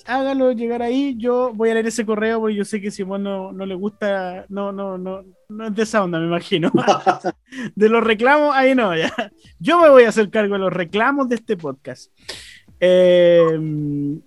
hágalo 0.05 0.53
llegar 0.53 0.83
ahí. 0.83 1.15
Yo 1.17 1.51
voy 1.55 1.71
a 1.71 1.75
leer 1.75 1.87
ese 1.87 2.05
correo 2.05 2.41
porque 2.41 2.57
yo 2.57 2.65
sé 2.67 2.79
que 2.79 2.91
Simón 2.91 3.23
no, 3.23 3.53
no 3.53 3.65
le 3.65 3.75
gusta, 3.75 4.45
no, 4.51 4.71
no, 4.71 4.99
no, 4.99 5.25
no 5.49 5.67
es 5.67 5.75
de 5.75 5.83
esa 5.83 6.05
onda, 6.05 6.19
me 6.19 6.27
imagino. 6.27 6.71
de 7.75 7.89
los 7.89 8.05
reclamos, 8.05 8.55
ahí 8.55 8.75
no, 8.75 8.95
ya. 8.95 9.11
Yo 9.59 9.81
me 9.81 9.89
voy 9.89 10.03
a 10.03 10.11
hacer 10.11 10.29
cargo 10.29 10.55
de 10.55 10.61
los 10.61 10.73
reclamos 10.75 11.31
de 11.31 11.37
este 11.37 11.57
podcast. 11.57 12.13
Em, 12.79 14.21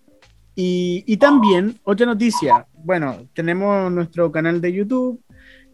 y, 0.55 1.03
y, 1.05 1.17
también, 1.17 1.79
otra 1.83 2.07
noticia, 2.07 2.65
bueno, 2.73 3.27
tenemos 3.33 3.91
nuestro 3.91 4.31
canal 4.31 4.59
de 4.61 4.73
YouTube, 4.73 5.21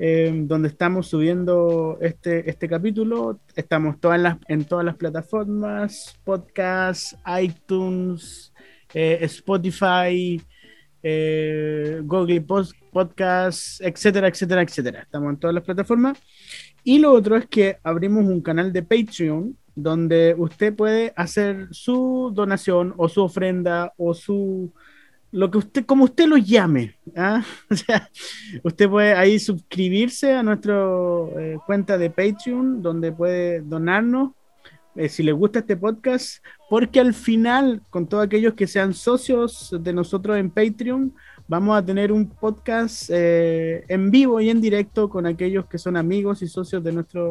eh, 0.02 0.32
donde 0.34 0.70
estamos 0.70 1.08
subiendo 1.08 1.98
este, 2.00 2.50
este 2.50 2.70
capítulo. 2.70 3.42
Estamos 3.54 4.00
todas 4.00 4.20
las, 4.20 4.38
en 4.48 4.64
todas 4.64 4.86
las 4.86 4.96
plataformas, 4.96 6.18
podcasts, 6.24 7.18
iTunes, 7.42 8.54
eh, 8.94 9.20
Spotify, 9.24 10.42
eh, 11.04 12.02
Google 12.04 12.46
Podcasts, 12.92 13.82
etcétera, 13.82 14.30
etcétera, 14.30 14.62
etcétera. 14.62 15.02
Estamos 15.02 15.34
en 15.34 15.38
todas 15.38 15.54
las 15.54 15.66
plataformas. 15.66 16.18
Y 16.82 17.00
lo 17.00 17.12
otro 17.12 17.36
es 17.36 17.46
que 17.48 17.78
abrimos 17.84 18.24
un 18.24 18.42
canal 18.42 18.72
de 18.72 18.84
Patreon 18.84 19.58
donde 19.76 20.34
usted 20.38 20.74
puede 20.74 21.12
hacer 21.18 21.68
su 21.72 22.32
donación 22.34 22.94
o 22.96 23.10
su 23.10 23.22
ofrenda 23.22 23.94
o 23.98 24.14
su 24.14 24.74
lo 25.32 25.52
que 25.52 25.58
usted, 25.60 25.86
como 25.86 26.06
usted 26.06 26.28
lo 26.28 26.38
llame. 26.38 26.96
¿ah? 27.16 27.44
O 27.70 27.76
sea, 27.76 28.10
usted 28.64 28.90
puede 28.90 29.14
ahí 29.14 29.40
suscribirse 29.40 30.34
a 30.34 30.44
nuestra 30.44 30.76
eh, 31.38 31.58
cuenta 31.66 31.98
de 31.98 32.10
Patreon, 32.10 32.82
donde 32.82 33.12
puede 33.12 33.62
donarnos 33.62 34.32
eh, 34.96 35.08
si 35.08 35.24
le 35.24 35.32
gusta 35.32 35.60
este 35.60 35.78
podcast, 35.78 36.44
porque 36.70 37.00
al 37.00 37.14
final, 37.14 37.82
con 37.90 38.08
todos 38.08 38.26
aquellos 38.26 38.54
que 38.56 38.68
sean 38.68 38.94
socios 38.94 39.74
de 39.80 39.94
nosotros 39.94 40.38
en 40.38 40.50
Patreon, 40.50 41.14
vamos 41.48 41.78
a 41.78 41.86
tener 41.86 42.12
un 42.12 42.28
podcast 42.28 43.10
eh, 43.10 43.86
en 43.88 44.12
vivo 44.12 44.42
y 44.42 44.50
en 44.50 44.60
directo 44.60 45.10
con 45.10 45.26
aquellos 45.26 45.68
que 45.68 45.78
son 45.78 45.96
amigos 45.96 46.42
y 46.42 46.48
socios 46.48 46.84
de 46.84 46.92
nuestra 46.92 47.22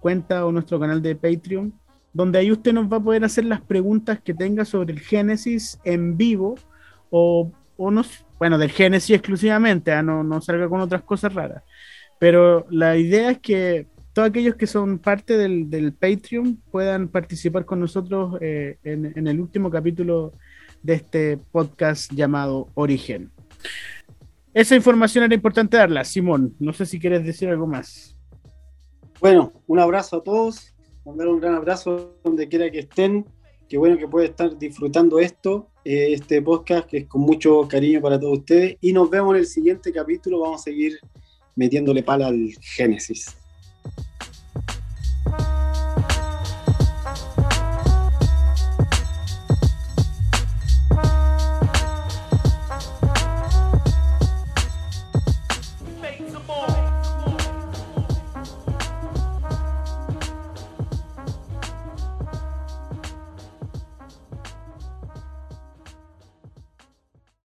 cuenta 0.00 0.46
o 0.46 0.52
nuestro 0.52 0.80
canal 0.80 1.02
de 1.02 1.14
Patreon, 1.16 1.72
donde 2.12 2.38
ahí 2.38 2.52
usted 2.52 2.72
nos 2.72 2.90
va 2.90 2.96
a 2.96 3.02
poder 3.04 3.24
hacer 3.24 3.44
las 3.44 3.60
preguntas 3.60 4.20
que 4.20 4.32
tenga 4.32 4.64
sobre 4.64 4.92
el 4.92 5.00
Génesis 5.00 5.78
en 5.84 6.16
vivo 6.16 6.54
o, 7.12 7.52
o 7.76 8.02
bueno, 8.38 8.58
del 8.58 8.70
Génesis 8.70 9.14
exclusivamente, 9.14 9.92
¿ah? 9.92 10.02
no, 10.02 10.24
no 10.24 10.40
salga 10.40 10.68
con 10.68 10.80
otras 10.80 11.02
cosas 11.02 11.32
raras. 11.32 11.62
Pero 12.18 12.66
la 12.70 12.96
idea 12.96 13.30
es 13.30 13.38
que 13.38 13.86
todos 14.12 14.28
aquellos 14.28 14.56
que 14.56 14.66
son 14.66 14.98
parte 14.98 15.36
del, 15.36 15.70
del 15.70 15.92
Patreon 15.92 16.56
puedan 16.70 17.08
participar 17.08 17.64
con 17.64 17.80
nosotros 17.80 18.38
eh, 18.40 18.78
en, 18.82 19.12
en, 19.16 19.26
el 19.26 19.40
último 19.40 19.70
capítulo 19.70 20.32
de 20.82 20.94
este 20.94 21.36
podcast 21.36 22.12
llamado 22.12 22.68
Origen. 22.74 23.30
Esa 24.54 24.74
información 24.74 25.24
era 25.24 25.34
importante 25.34 25.76
darla. 25.76 26.04
Simón, 26.04 26.54
no 26.58 26.72
sé 26.72 26.86
si 26.86 26.98
quieres 26.98 27.24
decir 27.24 27.48
algo 27.48 27.66
más. 27.66 28.16
Bueno, 29.20 29.52
un 29.66 29.78
abrazo 29.78 30.16
a 30.16 30.22
todos, 30.22 30.74
mandar 31.04 31.28
un 31.28 31.40
gran 31.40 31.54
abrazo 31.54 32.18
donde 32.24 32.48
quiera 32.48 32.70
que 32.70 32.80
estén. 32.80 33.24
Qué 33.68 33.78
bueno 33.78 33.96
que 33.96 34.08
puede 34.08 34.26
estar 34.26 34.58
disfrutando 34.58 35.18
esto, 35.18 35.71
eh, 35.84 36.12
este 36.12 36.40
podcast 36.42 36.88
que 36.88 36.98
es 36.98 37.06
con 37.06 37.22
mucho 37.22 37.66
cariño 37.68 38.00
para 38.00 38.18
todos 38.18 38.38
ustedes. 38.38 38.76
Y 38.80 38.92
nos 38.92 39.10
vemos 39.10 39.34
en 39.34 39.40
el 39.40 39.46
siguiente 39.46 39.92
capítulo. 39.92 40.40
Vamos 40.40 40.60
a 40.60 40.64
seguir 40.64 40.98
metiéndole 41.56 42.02
pala 42.02 42.28
al 42.28 42.52
Génesis. 42.60 43.41